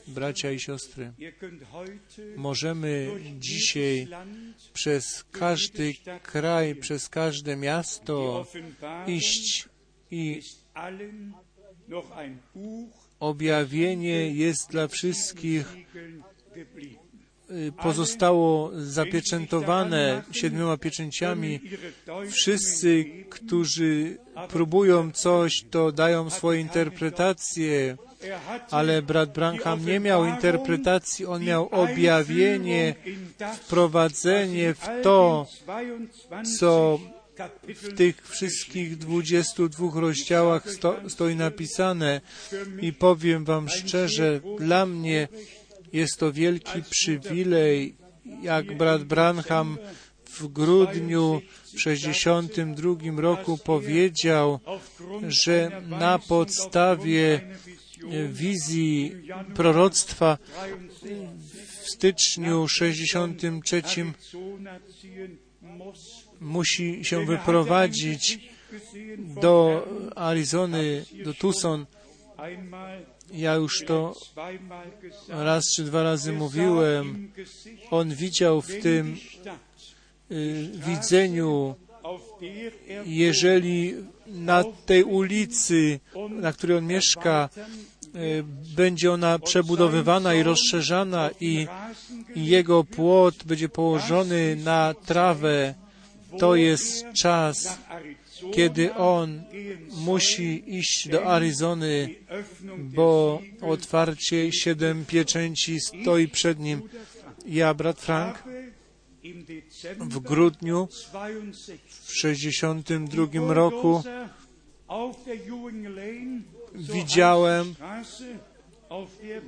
[0.06, 1.12] Bracia i siostry,
[2.36, 4.09] możemy dzisiaj
[4.72, 8.47] przez każdy kraj, przez każde miasto
[9.06, 9.68] iść
[10.10, 10.42] i
[13.20, 15.66] objawienie jest dla wszystkich
[17.82, 21.60] pozostało zapieczętowane siedmioma pieczęciami.
[22.31, 24.18] Wszyscy, którzy
[24.48, 27.97] próbują coś, to dają swoje interpretacje,
[28.70, 32.94] ale brat Branham nie miał interpretacji, on miał objawienie,
[33.56, 35.47] wprowadzenie w to,
[36.59, 37.01] co
[37.64, 42.20] w tych wszystkich 22 rozdziałach sto, stoi napisane
[42.81, 45.28] i powiem Wam szczerze, dla mnie
[45.92, 47.94] jest to wielki przywilej,
[48.42, 49.78] jak brat Branham
[50.24, 51.42] w grudniu
[51.74, 54.60] w 62 roku powiedział,
[55.28, 57.40] że na podstawie
[58.28, 59.12] wizji
[59.54, 60.38] proroctwa
[61.82, 63.82] w styczniu 63
[66.40, 68.50] musi się wyprowadzić
[69.42, 69.86] do
[70.16, 71.86] Arizony, do Tucson.
[73.32, 74.15] Ja już to
[75.28, 77.32] raz czy dwa razy mówiłem.
[77.90, 79.16] On widział w tym
[80.31, 81.74] y, widzeniu,
[83.07, 83.94] jeżeli
[84.27, 86.01] na tej ulicy,
[86.31, 87.48] na której on mieszka,
[88.16, 88.44] y,
[88.77, 91.66] będzie ona przebudowywana i rozszerzana i,
[92.35, 95.74] i jego płot będzie położony na trawę,
[96.39, 97.78] to jest czas,
[98.54, 99.42] kiedy on
[99.96, 102.14] musi iść do Arizony,
[102.78, 106.82] bo otwarcie siedem pieczęci stoi przed nim.
[107.46, 108.42] Ja, brat Frank,
[109.98, 110.88] w grudniu
[112.02, 114.02] w 62 roku
[116.74, 117.74] widziałem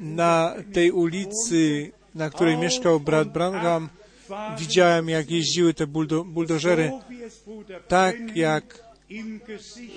[0.00, 3.88] na tej ulicy, na której mieszkał brat Branham,
[4.58, 6.92] widziałem, jak jeździły te buldo, buldożery,
[7.88, 8.84] tak jak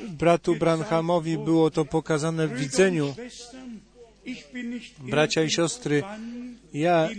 [0.10, 3.16] bratu Branhamowi było to pokazane w widzeniu.
[5.00, 6.04] Bracia i siostry,
[6.74, 7.10] ja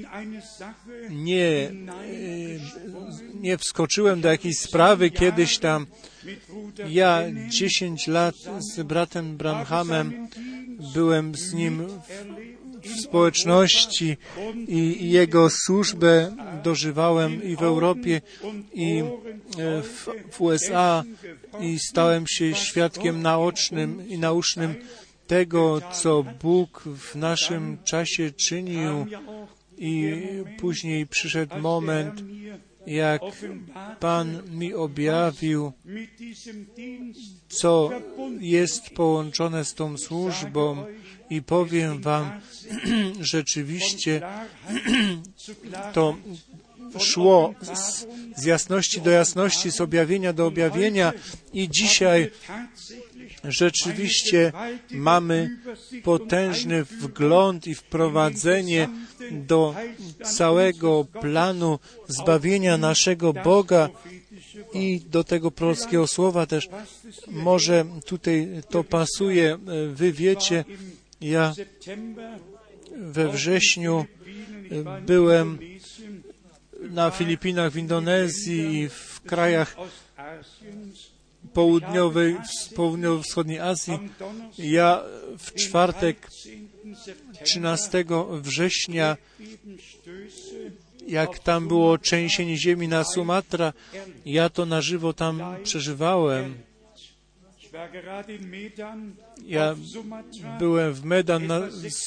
[1.11, 1.71] nie,
[3.35, 5.87] nie wskoczyłem do jakiejś sprawy kiedyś tam.
[6.89, 10.29] Ja dziesięć lat z bratem Branhamem
[10.95, 11.89] byłem z nim
[12.87, 14.17] w społeczności
[14.69, 18.21] i jego służbę dożywałem i w Europie,
[18.75, 19.03] i
[19.83, 21.05] w, w USA
[21.61, 24.75] i stałem się świadkiem naocznym i naucznym
[25.27, 29.07] tego, co Bóg w naszym czasie czynił.
[29.79, 30.13] I
[30.59, 32.23] później przyszedł moment,
[32.87, 33.23] jak
[34.01, 35.73] Pan mi objawił,
[37.49, 37.91] co
[38.41, 40.85] jest połączone z tą służbą
[41.31, 42.31] i powiem Wam,
[43.21, 44.21] rzeczywiście
[45.95, 46.17] to
[46.99, 51.13] szło z, z jasności do jasności, z objawienia do objawienia
[51.53, 52.31] i dzisiaj
[53.45, 54.53] rzeczywiście
[54.91, 55.59] mamy
[56.03, 58.89] potężny wgląd i wprowadzenie
[59.31, 59.75] do
[60.25, 61.79] całego planu
[62.09, 63.89] zbawienia naszego Boga
[64.75, 66.69] i do tego prorockiego słowa też.
[67.29, 69.59] Może tutaj to pasuje.
[69.93, 70.65] Wy wiecie,
[71.31, 71.55] ja
[72.97, 74.07] we wrześniu
[75.07, 75.59] byłem
[76.91, 79.77] na Filipinach, w Indonezji i w krajach
[81.53, 82.37] południowej,
[82.75, 83.99] południowo-wschodniej Azji.
[84.59, 85.03] Ja
[85.39, 86.29] w czwartek
[87.45, 89.17] 13 września,
[91.07, 93.73] jak tam było trzęsienie ziemi na Sumatra,
[94.27, 96.55] ja to na żywo tam przeżywałem.
[99.47, 99.75] Ja
[100.59, 101.61] byłem w Medan na,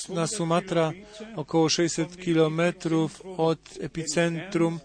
[0.09, 0.91] na Sumatra,
[1.35, 4.79] około 600 kilometrów od epicentrum,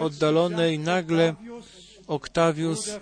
[0.00, 1.34] oddalone i nagle
[2.06, 2.98] Oktawius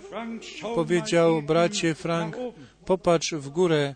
[0.61, 2.37] powiedział, bracie Frank,
[2.85, 3.95] popatrz w górę.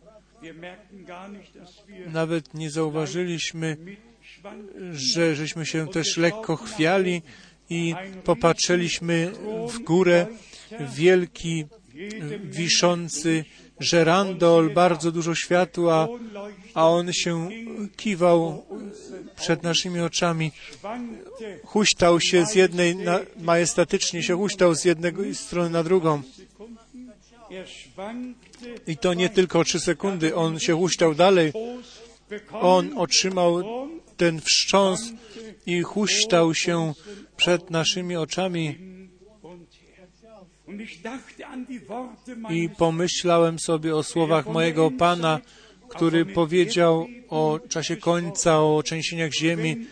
[2.07, 3.77] Nawet nie zauważyliśmy,
[4.91, 7.21] że żeśmy się też lekko chwiali
[7.69, 9.31] i popatrzyliśmy
[9.67, 10.27] w górę.
[10.95, 11.65] Wielki,
[12.43, 13.45] wiszący
[13.79, 16.07] żerandol, bardzo dużo światła,
[16.73, 17.49] a on się
[17.95, 18.65] kiwał
[19.35, 20.51] przed naszymi oczami.
[21.65, 26.21] Huśtał się z jednej, na, majestatycznie się huśtał z jednej strony na drugą.
[28.87, 31.53] I to nie tylko trzy sekundy, on się huśtał dalej.
[32.51, 33.63] On otrzymał
[34.17, 35.13] ten wstrząs
[35.65, 36.93] i huśtał się
[37.37, 38.92] przed naszymi oczami.
[42.49, 45.39] I pomyślałem sobie o słowach mojego Pana,
[45.89, 49.85] który powiedział o czasie końca, o trzęsieniach ziemi.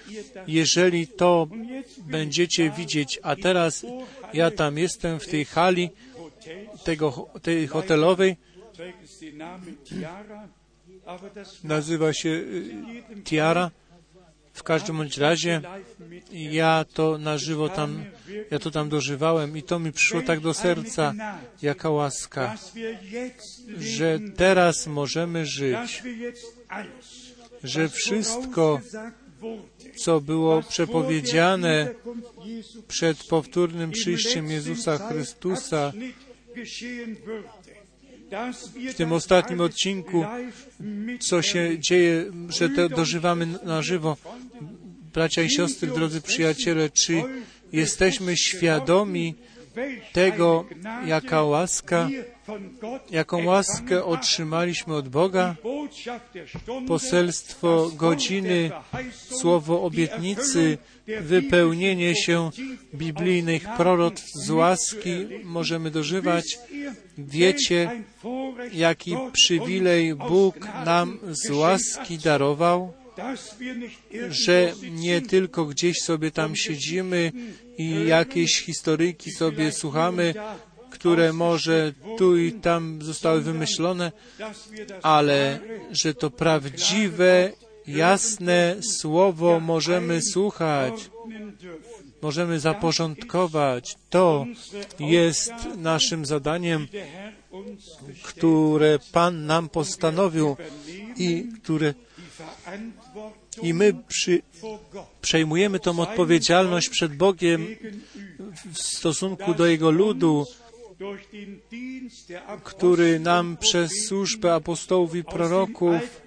[0.47, 1.47] Jeżeli to
[1.97, 3.85] będziecie widzieć, a teraz
[4.33, 5.89] ja tam jestem w tej hali
[6.83, 8.35] tego, tej hotelowej,
[11.63, 13.71] nazywa się y, Tiara,
[14.61, 15.61] w każdym bądź razie
[16.31, 18.05] ja to na żywo tam,
[18.51, 21.13] ja to tam dożywałem i to mi przyszło tak do serca,
[21.61, 22.57] jaka łaska,
[23.77, 26.03] że teraz możemy żyć,
[27.63, 28.81] że wszystko,
[29.95, 31.93] co było przepowiedziane
[32.87, 35.93] przed powtórnym przyjściem Jezusa Chrystusa,
[38.89, 40.25] w tym ostatnim odcinku,
[41.19, 44.17] co się dzieje, że to dożywamy na żywo.
[45.13, 47.23] Bracia i siostry, drodzy przyjaciele, czy
[47.71, 49.35] jesteśmy świadomi
[50.13, 50.65] tego,
[51.05, 52.09] jaka łaska,
[53.11, 55.55] jaką łaskę otrzymaliśmy od Boga,
[56.87, 58.71] poselstwo godziny,
[59.29, 60.77] słowo obietnicy,
[61.21, 62.49] wypełnienie się
[62.95, 65.11] biblijnych proroctw z łaski
[65.43, 66.59] możemy dożywać.
[67.17, 68.03] Wiecie,
[68.73, 70.55] jaki przywilej Bóg
[70.85, 72.93] nam z łaski darował,
[74.29, 77.31] że nie tylko gdzieś sobie tam siedzimy
[77.77, 80.33] i jakieś historyjki sobie słuchamy,
[80.89, 84.11] które może tu i tam zostały wymyślone,
[85.01, 85.59] ale
[85.91, 87.51] że to prawdziwe,
[87.87, 91.11] jasne słowo możemy słuchać,
[92.21, 93.95] możemy zaporządkować.
[94.09, 94.45] To
[94.99, 96.87] jest naszym zadaniem,
[98.23, 100.55] które Pan nam postanowił
[101.17, 101.93] i które
[103.61, 104.41] i my przy,
[105.21, 107.67] przejmujemy tą odpowiedzialność przed Bogiem
[108.73, 110.45] w stosunku do Jego ludu,
[112.63, 116.21] który nam przez służbę apostołów i proroków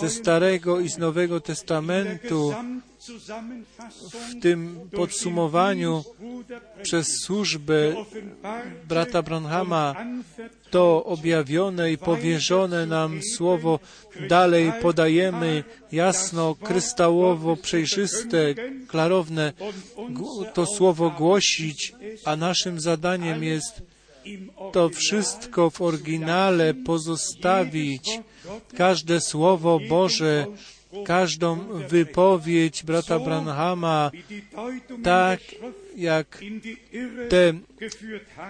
[0.00, 2.54] ze Starego i z Nowego Testamentu
[4.00, 6.04] w tym podsumowaniu
[6.82, 7.94] przez służbę
[8.88, 9.94] brata Branhama
[10.70, 13.80] to objawione i powierzone nam słowo
[14.28, 18.54] dalej podajemy jasno, kryształowo, przejrzyste,
[18.88, 19.52] klarowne.
[20.54, 21.92] To słowo głosić,
[22.24, 23.82] a naszym zadaniem jest
[24.72, 28.20] to wszystko w oryginale pozostawić,
[28.76, 30.46] każde słowo Boże,
[31.04, 31.58] każdą
[31.88, 34.10] wypowiedź brata Branhama,
[35.02, 35.40] tak
[35.96, 36.44] jak
[37.28, 37.52] te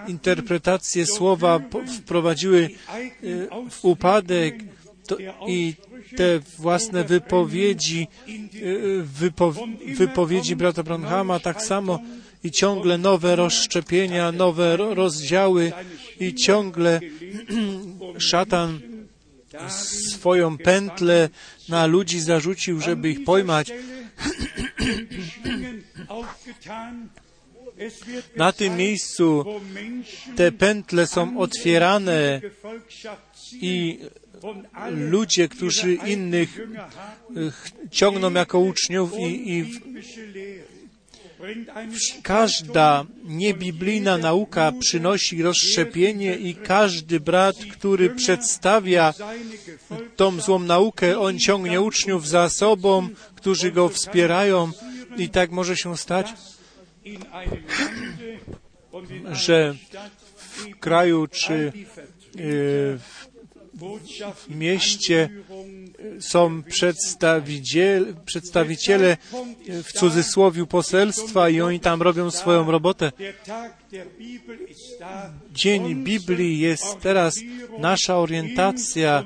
[0.07, 1.59] interpretacje słowa
[1.97, 2.69] wprowadziły
[3.69, 4.55] w upadek
[5.07, 5.17] to,
[5.47, 5.73] i
[6.15, 8.07] te własne wypowiedzi,
[9.03, 9.53] wypo,
[9.97, 11.99] wypowiedzi brata Branhama, tak samo
[12.43, 15.71] i ciągle nowe rozszczepienia, nowe rozdziały
[16.19, 16.99] i ciągle
[18.29, 18.79] szatan
[19.69, 21.29] swoją pętlę
[21.69, 23.71] na ludzi zarzucił, żeby ich pojmać.
[28.35, 29.45] Na tym miejscu
[30.35, 32.41] te pętle są otwierane
[33.61, 33.99] i
[34.89, 36.59] ludzie, którzy innych
[37.91, 39.81] ciągną jako uczniów i, i
[42.23, 49.13] Każda niebiblijna nauka przynosi rozszczepienie i każdy brat, który przedstawia
[50.15, 54.71] tą złą naukę, on ciągnie uczniów za sobą, którzy go wspierają.
[55.17, 56.33] I tak może się stać,
[59.31, 59.75] że
[60.35, 62.07] w kraju czy w
[62.99, 63.16] w
[64.49, 65.29] mieście
[66.19, 69.17] są przedstawiciele, przedstawiciele
[69.67, 73.11] w cudzysłowie poselstwa i oni tam robią swoją robotę.
[75.51, 77.35] Dzień Biblii jest teraz
[77.79, 79.23] nasza orientacja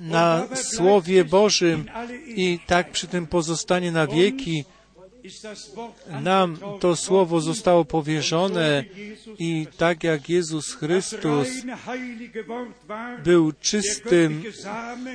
[0.00, 1.84] na Słowie Bożym
[2.26, 4.64] i tak przy tym pozostanie na wieki.
[6.22, 8.84] Nam to słowo zostało powierzone
[9.38, 11.48] i tak jak Jezus Chrystus
[13.24, 14.42] był czystym,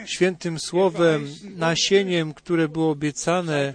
[0.06, 3.74] świętym słowem, nasieniem, które było obiecane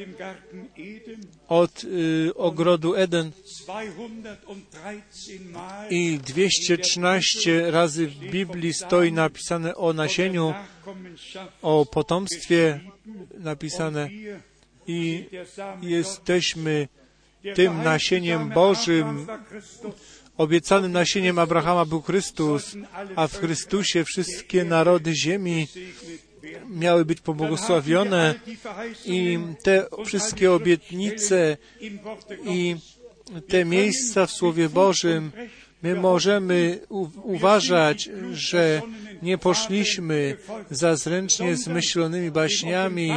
[1.49, 3.33] od y, ogrodu Eden
[5.91, 10.55] i 213 razy w Biblii stoi napisane o nasieniu,
[11.63, 12.81] o potomstwie
[13.39, 14.09] napisane
[14.89, 15.25] i
[15.83, 16.89] jesteśmy
[17.55, 19.27] tym nasieniem Bożym,
[20.37, 22.77] obiecanym nasieniem Abrahama był Chrystus,
[23.17, 25.67] a w Chrystusie wszystkie narody ziemi
[26.69, 28.35] miały być pobłogosławione
[29.05, 31.57] i te wszystkie obietnice
[32.45, 32.77] i
[33.49, 35.33] te miejsca w Słowie Bożym
[35.83, 36.81] My możemy
[37.23, 38.83] uważać, że
[39.23, 40.37] nie poszliśmy
[40.71, 43.13] za zręcznie zmyślonymi baśniami,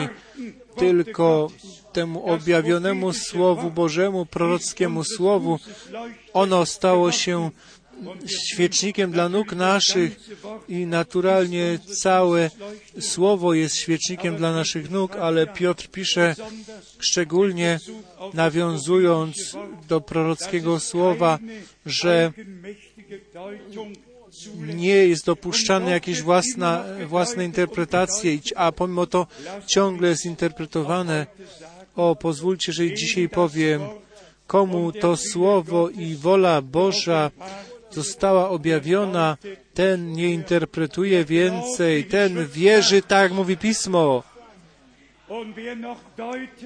[0.75, 1.51] tylko
[1.93, 5.59] temu objawionemu Słowu Bożemu, prorockiemu Słowu.
[6.33, 7.49] Ono stało się
[8.27, 10.19] świecznikiem dla nóg naszych
[10.69, 12.49] i naturalnie całe
[12.99, 16.35] Słowo jest świecznikiem dla naszych nóg, ale Piotr pisze
[16.99, 17.79] szczególnie
[18.33, 19.57] nawiązując
[19.87, 21.39] do prorockiego Słowa,
[21.85, 22.33] że
[24.55, 29.27] nie jest dopuszczane jakieś własna, własne interpretacje, a pomimo to
[29.67, 31.27] ciągle jest interpretowane.
[31.95, 33.81] O, pozwólcie, że dzisiaj powiem,
[34.47, 37.31] komu to słowo i wola Boża
[37.91, 39.37] została objawiona,
[39.73, 44.23] ten nie interpretuje więcej, ten wierzy, tak mówi Pismo.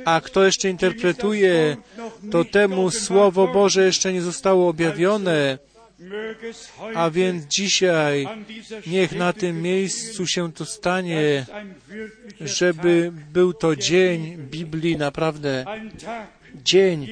[0.06, 1.78] A kto jeszcze interpretuje,
[2.32, 5.58] to temu Słowo Boże jeszcze nie zostało objawione,
[6.96, 8.28] a więc dzisiaj
[8.88, 11.46] niech na tym miejscu się to stanie,
[12.42, 15.66] żeby był to dzień Biblii, naprawdę
[16.64, 17.08] dzień,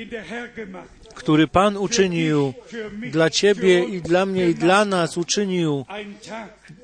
[1.13, 2.53] który Pan uczynił
[3.11, 5.85] dla Ciebie i dla mnie i dla nas uczynił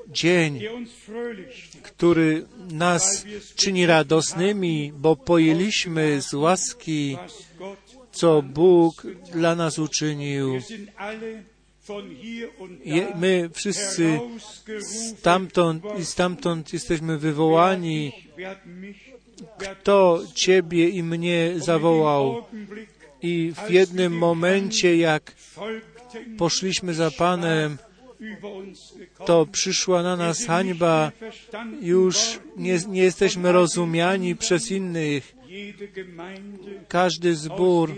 [0.07, 0.61] dzień,
[1.83, 3.25] który nas
[3.55, 7.17] czyni radosnymi, bo pojęliśmy z łaski,
[8.11, 10.61] co Bóg dla nas uczynił.
[13.15, 14.19] My wszyscy
[15.17, 18.11] stamtąd i stamtąd jesteśmy wywołani.
[18.37, 18.97] Wer hat mich,
[19.59, 22.45] wer hat To Ciebie i mnie zawołał.
[23.21, 25.35] I w jednym momencie, jak
[26.37, 27.77] poszliśmy za Panem,
[29.25, 31.11] to przyszła na nas hańba.
[31.81, 35.35] Już nie, nie jesteśmy rozumiani przez innych.
[36.87, 37.95] Każdy zbór,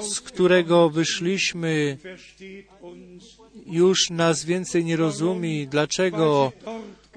[0.00, 1.98] z którego wyszliśmy,
[3.66, 5.66] już nas więcej nie rozumie.
[5.66, 6.52] Dlaczego?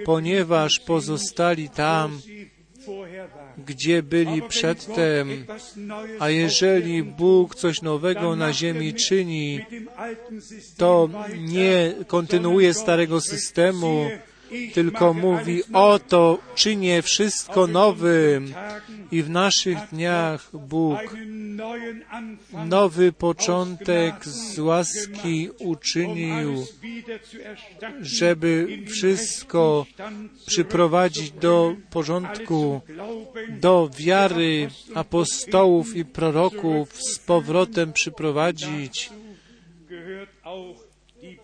[0.06, 2.22] Ponieważ pozostali tam.
[3.58, 5.46] Gdzie byli przedtem.
[6.20, 9.66] A jeżeli Bóg coś nowego na ziemi czyni,
[10.78, 14.10] to nie kontynuuje starego systemu,
[14.74, 15.64] tylko mówi.
[15.74, 18.54] Oto czynię wszystko nowym.
[19.12, 21.00] I w naszych dniach Bóg
[22.66, 26.66] nowy początek z łaski uczynił,
[28.02, 29.86] żeby wszystko
[30.46, 32.82] przyprowadzić do porządku,
[33.50, 39.10] do wiary apostołów i proroków z powrotem przyprowadzić.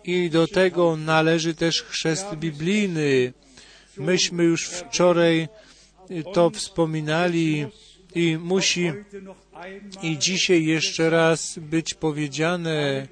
[0.04, 3.32] I do tego należy też chrzest biblijny.
[3.96, 5.48] Myśmy już wczoraj
[6.32, 7.66] to wspominali
[8.14, 8.92] i musi
[10.02, 13.06] i dzisiaj jeszcze raz być powiedziane,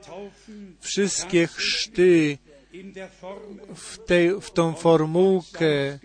[0.80, 2.38] wszystkie chrzty
[3.74, 5.98] w, tej, w tą formułkę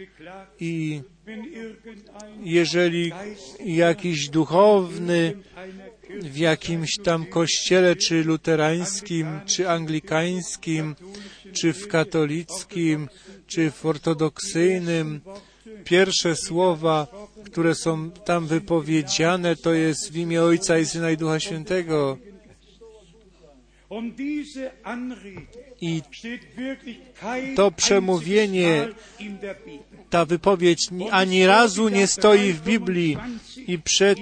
[0.59, 1.01] i
[2.43, 3.11] jeżeli
[3.65, 5.37] jakiś duchowny
[6.21, 10.95] w jakimś tam kościele, czy luterańskim, czy anglikańskim,
[11.53, 13.09] czy w katolickim,
[13.47, 15.21] czy w ortodoksyjnym,
[15.83, 17.07] pierwsze słowa,
[17.45, 22.17] które są tam wypowiedziane, to jest w imię Ojca i Syna i Ducha Świętego.
[25.81, 26.01] I
[27.55, 28.87] To przemówienie,
[30.09, 33.17] ta wypowiedź ni- ani razu nie stoi w Biblii
[33.67, 34.19] i przed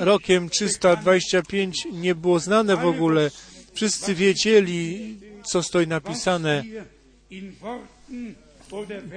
[0.00, 3.30] rokiem 325 nie było znane w ogóle.
[3.72, 6.64] Wszyscy wiedzieli, co stoi napisane,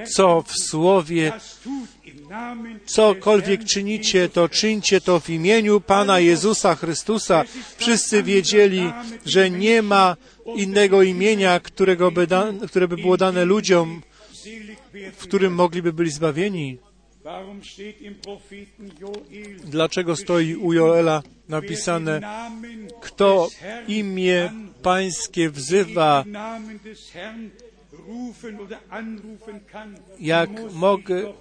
[0.08, 1.34] co w słowie,
[2.86, 7.44] cokolwiek czynicie, to czyńcie to w imieniu Pana Jezusa Chrystusa.
[7.78, 8.92] Wszyscy wiedzieli,
[9.26, 10.16] że nie ma
[10.56, 14.02] innego imienia, którego by da, które by było dane ludziom,
[15.18, 16.78] w którym mogliby byli zbawieni.
[19.64, 22.22] Dlaczego stoi u Joela napisane,
[23.02, 23.50] kto
[23.88, 26.26] imię Pańskie wzywa,
[30.20, 31.34] Jak mogę- er.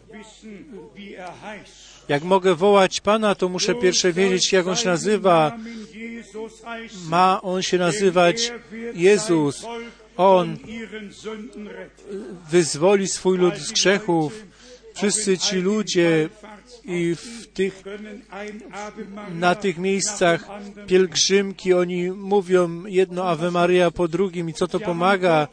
[2.09, 5.59] Jak mogę wołać Pana, to muszę pierwsze wiedzieć, jak On się nazywa.
[7.09, 8.53] Ma On się nazywać
[8.95, 9.67] Jezus.
[10.17, 10.57] On
[12.51, 14.50] wyzwoli swój lud z grzechów.
[15.01, 16.29] Wszyscy ci ludzie
[16.85, 17.83] i w tych,
[19.35, 20.49] na tych miejscach
[20.87, 25.49] pielgrzymki, oni mówią jedno Ave Maria po drugim i co to pomaga?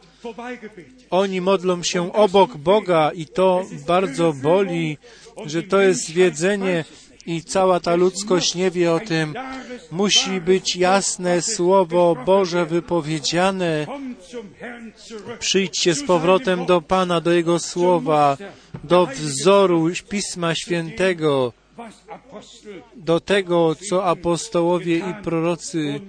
[1.10, 4.98] Oni modlą się obok Boga i to bardzo boli,
[5.46, 6.84] że to jest zwiedzenie
[7.28, 9.34] i cała ta ludzkość nie wie o tym.
[9.90, 13.86] Musi być jasne Słowo Boże wypowiedziane.
[15.38, 18.36] Przyjdźcie z powrotem do Pana, do Jego Słowa,
[18.84, 21.52] do wzoru Pisma Świętego,
[22.96, 26.00] do tego, co apostołowie i prorocy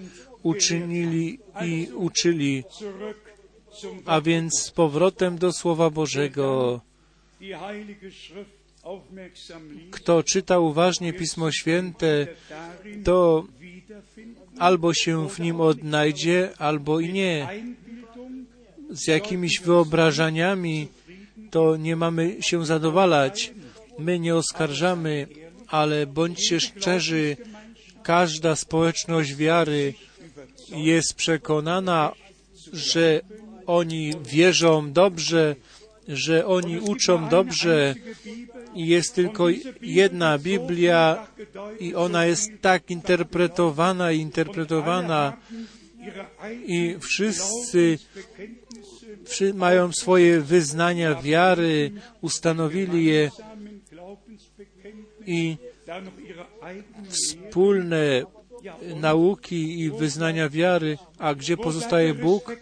[0.43, 2.63] uczynili i uczyli,
[4.05, 6.81] a więc z powrotem do Słowa Bożego.
[9.91, 12.28] Kto czyta uważnie Pismo Święte,
[13.03, 13.45] to
[14.60, 17.48] albo się w nim odnajdzie, albo i nie.
[18.90, 20.88] Z jakimiś wyobrażeniami
[21.52, 23.53] to nie mamy się zadowalać.
[23.99, 25.28] My nie oskarżamy,
[25.68, 27.38] ale bądźcie szczerzy,
[28.03, 29.94] każda społeczność wiary
[30.70, 32.11] jest przekonana,
[32.74, 33.22] że
[33.66, 35.56] oni wierzą dobrze,
[36.10, 37.95] że oni uczą dobrze,
[38.76, 39.45] I jest tylko
[39.81, 41.27] jedna Biblia
[41.80, 45.38] i ona jest tak interpretowana i interpretowana
[46.68, 47.98] i wszyscy
[49.26, 51.91] wszy- mają swoje wyznania wiary,
[52.22, 53.31] ustanowili je
[55.26, 55.57] i
[57.10, 58.23] wspólne
[58.95, 62.55] nauki i wyznania wiary, a gdzie pozostaje Bóg,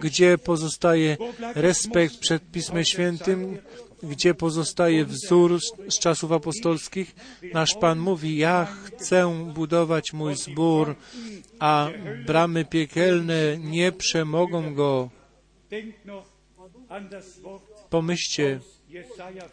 [0.00, 1.16] gdzie pozostaje
[1.54, 3.58] respekt przed Pismem Świętym,
[4.02, 7.14] gdzie pozostaje wzór z- czasów apostolskich.
[7.54, 10.96] Nasz Pan mówi, ja chcę budować mój zbór,
[11.58, 11.88] a
[12.26, 15.10] bramy piekielne nie przemogą go.
[17.90, 18.60] Pomyślcie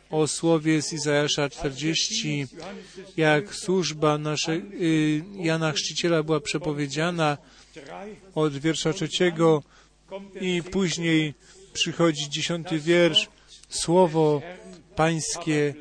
[0.09, 2.47] o słowie z Izajasza 40,
[3.17, 7.37] jak służba naszej, y, Jana Chrzciciela była przepowiedziana
[8.35, 9.63] od wiersza trzeciego
[10.41, 11.33] i później
[11.73, 13.29] przychodzi dziesiąty wiersz.
[13.69, 14.41] Słowo
[14.95, 15.73] Pańskie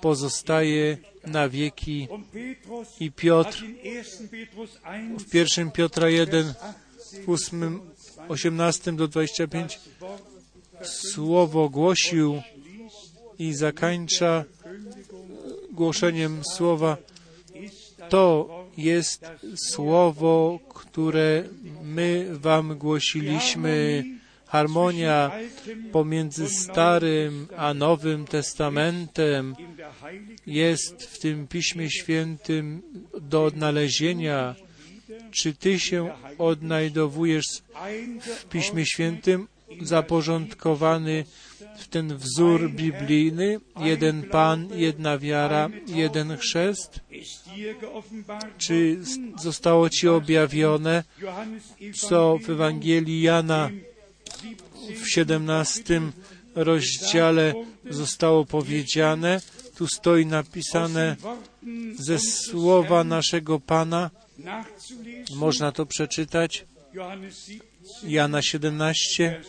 [0.00, 0.96] pozostaje
[1.26, 2.08] na wieki.
[3.00, 3.64] I Piotr
[5.18, 6.54] w pierwszym Piotra 1,
[7.26, 7.80] w 8,
[8.28, 9.80] 18 do 25
[10.82, 12.42] słowo głosił
[13.40, 14.44] i zakończa
[15.72, 16.96] głoszeniem słowa.
[18.08, 19.26] To jest
[19.56, 21.44] słowo, które
[21.82, 24.04] my Wam głosiliśmy.
[24.46, 25.30] Harmonia
[25.92, 29.54] pomiędzy Starym a Nowym Testamentem
[30.46, 32.82] jest w tym Piśmie Świętym
[33.20, 34.54] do odnalezienia.
[35.30, 37.46] Czy Ty się odnajdowujesz
[38.20, 39.48] w Piśmie Świętym
[39.80, 41.24] zaporządkowany
[41.80, 47.00] w ten wzór biblijny, jeden Pan, jedna wiara, jeden chrzest?
[48.58, 48.98] Czy
[49.42, 51.04] zostało Ci objawione,
[51.94, 53.70] co w Ewangelii Jana
[55.02, 56.00] w 17
[56.54, 57.54] rozdziale
[57.90, 59.40] zostało powiedziane?
[59.76, 61.16] Tu stoi napisane
[61.94, 64.10] ze słowa naszego Pana.
[65.36, 66.64] Można to przeczytać.
[68.02, 69.42] Jana 17,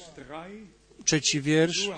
[1.11, 1.89] trzeci wiersz.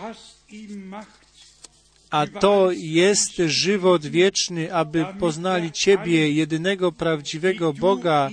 [2.10, 8.30] A to jest żywot wieczny, aby poznali Ciebie, jedynego prawdziwego Boga.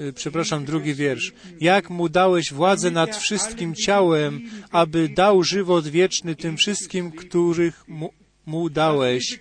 [0.00, 1.32] Y, Przepraszam, drugi wiersz.
[1.60, 8.12] Jak mu dałeś władzę nad wszystkim ciałem, aby dał żywot wieczny tym wszystkim, których mu,
[8.46, 9.40] mu dałeś.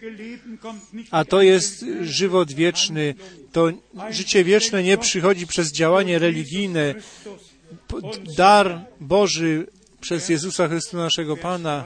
[1.11, 3.15] A to jest żywot wieczny.
[3.51, 3.71] To
[4.09, 6.95] życie wieczne nie przychodzi przez działanie religijne.
[8.37, 9.67] Dar Boży
[10.01, 11.85] przez Jezusa Chrystusa naszego Pana.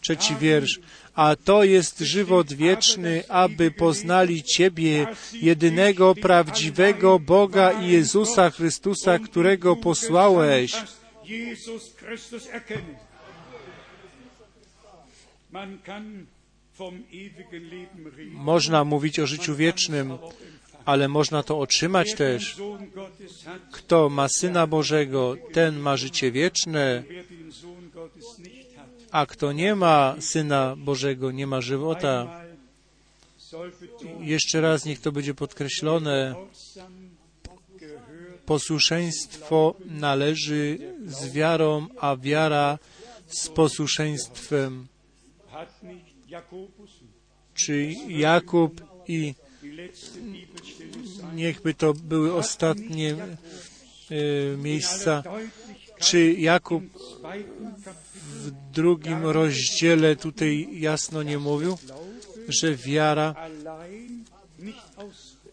[0.00, 0.80] Trzeci wiersz.
[1.14, 9.76] A to jest żywot wieczny, aby poznali Ciebie, jedynego prawdziwego Boga i Jezusa Chrystusa, którego
[9.76, 10.72] posłałeś.
[18.32, 20.18] Można mówić o życiu wiecznym,
[20.84, 22.56] ale można to otrzymać też.
[23.72, 27.02] Kto ma Syna Bożego, ten ma życie wieczne,
[29.10, 32.42] a kto nie ma Syna Bożego, nie ma żywota.
[34.20, 36.34] Jeszcze raz niech to będzie podkreślone.
[38.46, 42.78] Posłuszeństwo należy z wiarą, a wiara
[43.26, 44.86] z posłuszeństwem.
[47.54, 49.34] Czy Jakub i
[51.34, 55.22] niechby to były ostatnie e, miejsca,
[55.98, 56.84] czy Jakub
[58.24, 61.78] w drugim rozdziale tutaj jasno nie mówił,
[62.48, 63.34] że wiara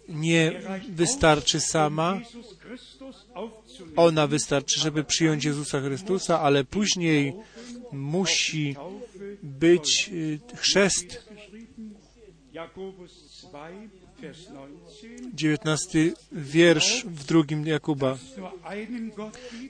[0.10, 2.20] nie wystarczy sama,
[3.96, 7.34] ona wystarczy, żeby przyjąć Jezusa Chrystusa, ale później
[7.92, 8.76] musi
[9.44, 11.30] być y, chrzest.
[14.22, 14.56] Geschrieben.
[14.56, 15.34] Jakobus 2, Vers 19.
[15.34, 18.18] 19 wiersz w drugim Jakuba.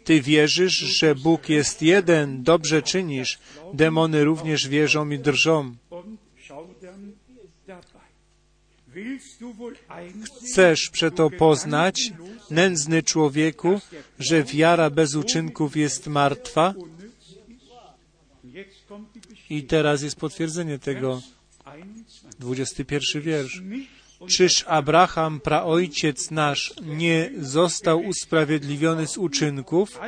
[0.03, 3.39] Ty wierzysz, że Bóg jest jeden, dobrze czynisz.
[3.73, 5.75] Demony również wierzą i drżą.
[10.45, 12.11] Chcesz przeto poznać,
[12.49, 13.81] nędzny człowieku,
[14.19, 16.73] że wiara bez uczynków jest martwa?
[19.49, 21.21] I teraz jest potwierdzenie tego.
[22.39, 22.39] 21.
[22.39, 23.61] 21 wiersz.
[24.27, 29.99] Czyż Abraham, praojciec nasz, nie został usprawiedliwiony z uczynków,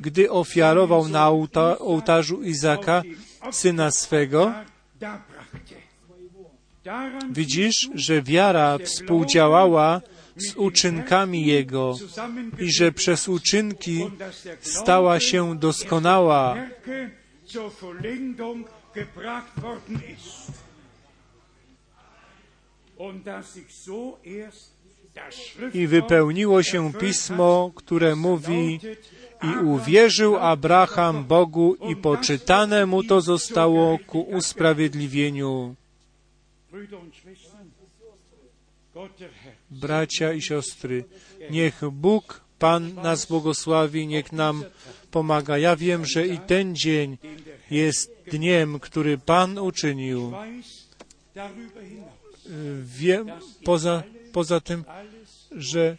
[0.00, 3.02] gdy ofiarował na ołta- ołtarzu Izaka,
[3.50, 4.52] syna swego?
[7.30, 10.00] Widzisz, że wiara współdziałała
[10.36, 11.94] z uczynkami jego
[12.58, 14.10] i że przez uczynki
[14.60, 16.56] stała się doskonała.
[25.74, 28.80] I wypełniło się pismo, które mówi,
[29.42, 35.74] i uwierzył Abraham Bogu i poczytane mu to zostało ku usprawiedliwieniu.
[39.70, 41.04] Bracia i siostry,
[41.50, 44.64] niech Bóg, Pan nas błogosławi, niech nam
[45.10, 45.58] pomaga.
[45.58, 47.18] Ja wiem, że i ten dzień
[47.70, 50.32] jest dniem, który Pan uczynił.
[52.82, 53.30] Wiem
[53.64, 54.02] poza,
[54.32, 54.84] poza tym,
[55.50, 55.96] że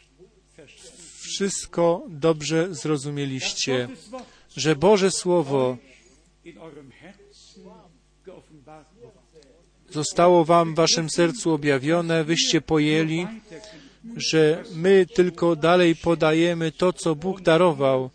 [1.22, 3.88] wszystko dobrze zrozumieliście,
[4.58, 5.78] że Boże Słowo
[9.90, 13.28] zostało Wam w Waszym sercu objawione, wyście pojęli,
[14.16, 18.10] że my tylko dalej podajemy to, co Bóg darował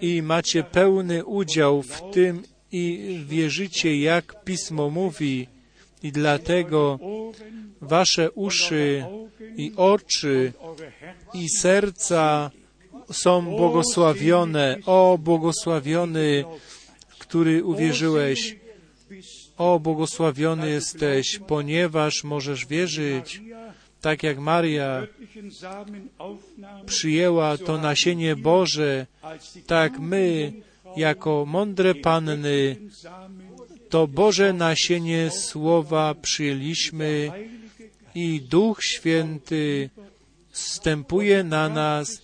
[0.00, 2.42] i macie pełny udział w tym
[2.72, 5.46] i wierzycie, jak Pismo mówi
[6.02, 6.98] i dlatego
[7.80, 9.04] Wasze uszy
[9.56, 10.52] i oczy
[11.34, 12.50] i serca
[13.12, 14.76] są błogosławione.
[14.86, 16.44] O, błogosławiony,
[17.18, 18.56] który uwierzyłeś.
[19.58, 23.42] O, błogosławiony jesteś, ponieważ możesz wierzyć,
[24.00, 25.06] tak jak Maria
[26.86, 29.06] przyjęła to nasienie Boże,
[29.66, 30.52] tak my,
[30.96, 32.76] jako mądre panny,
[33.90, 37.30] to Boże nasienie słowa przyjęliśmy
[38.14, 39.90] i Duch Święty
[40.50, 42.22] wstępuje na nas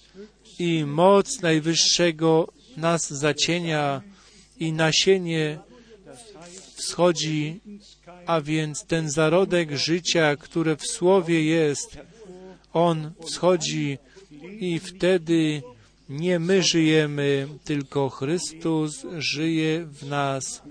[0.59, 4.02] i moc Najwyższego nas zacienia
[4.60, 5.59] i nasienie
[6.74, 7.60] wschodzi,
[8.26, 11.98] a więc ten zarodek życia, które w Słowie jest,
[12.72, 13.98] on wschodzi
[14.60, 15.62] i wtedy
[16.09, 20.62] nie my żyjemy, tylko Chrystus żyje w nas.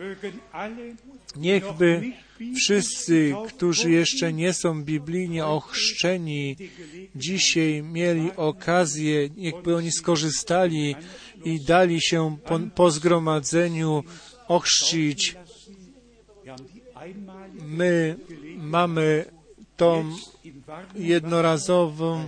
[1.35, 2.11] Niechby
[2.55, 6.55] wszyscy, którzy jeszcze nie są biblijnie ochrzczeni,
[7.15, 10.95] dzisiaj mieli okazję, niechby oni skorzystali
[11.45, 14.03] i dali się po, po zgromadzeniu
[14.47, 15.35] ochrzcić.
[17.65, 18.15] My
[18.57, 19.25] mamy
[19.77, 20.15] tą
[20.95, 22.27] jednorazową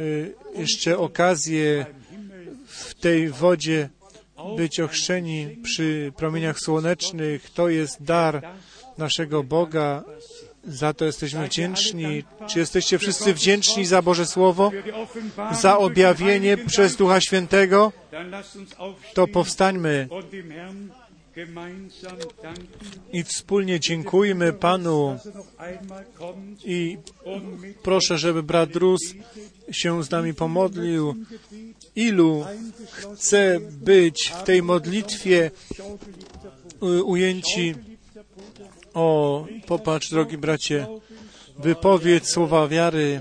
[0.00, 1.86] y, jeszcze okazję
[2.66, 3.88] w tej wodzie
[4.56, 7.50] być ochrzczeni przy promieniach słonecznych.
[7.50, 8.42] To jest dar
[8.98, 10.04] naszego Boga.
[10.64, 12.24] Za to jesteśmy wdzięczni.
[12.46, 14.72] Czy jesteście wszyscy wdzięczni za Boże Słowo,
[15.52, 16.96] za objawienie przez?
[16.96, 17.92] Ducha Świętego?
[19.14, 20.08] To powstańmy
[23.12, 25.18] i wspólnie dziękujmy Panu
[26.64, 26.98] i
[27.82, 29.00] proszę, żeby brat Rus
[29.70, 31.14] się z nami pomodlił.
[31.96, 32.44] Ilu
[32.90, 35.50] chce być w tej modlitwie
[36.82, 37.74] y, ujęci?
[38.94, 40.86] O, popatrz, drogi bracie,
[41.58, 43.20] wypowiedz słowa wiary.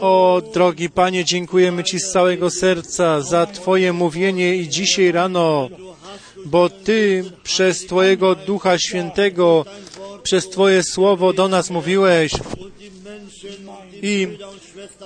[0.00, 5.68] O, drogi Panie, dziękujemy Ci z całego serca za Twoje mówienie i dzisiaj rano,
[6.44, 9.64] bo Ty przez Twojego Ducha Świętego,
[10.22, 12.32] przez Twoje Słowo do nas mówiłeś
[14.02, 14.28] i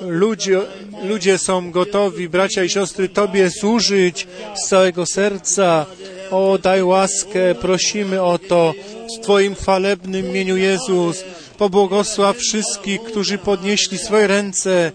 [0.00, 0.60] ludzie,
[1.02, 5.86] ludzie są gotowi, bracia i siostry, Tobie służyć z całego serca.
[6.30, 8.74] O, daj łaskę, prosimy o to
[9.18, 11.24] w Twoim chwalebnym imieniu Jezus.
[11.58, 14.92] Pobłogosław wszystkich, którzy podnieśli swoje ręce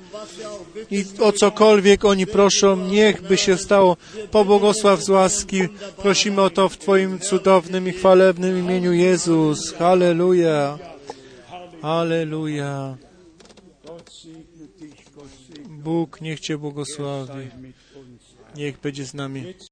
[0.92, 3.98] i o cokolwiek oni proszą, niech by się stało.
[4.32, 5.62] Pobłogosław z łaski.
[5.98, 9.74] Prosimy o to w Twoim cudownym i chwalebnym imieniu Jezus.
[9.74, 10.80] Halleluja.
[11.82, 12.98] Halleluja.
[15.70, 17.48] Bóg niech Cię błogosławi.
[18.56, 19.54] Niech będzie z nami.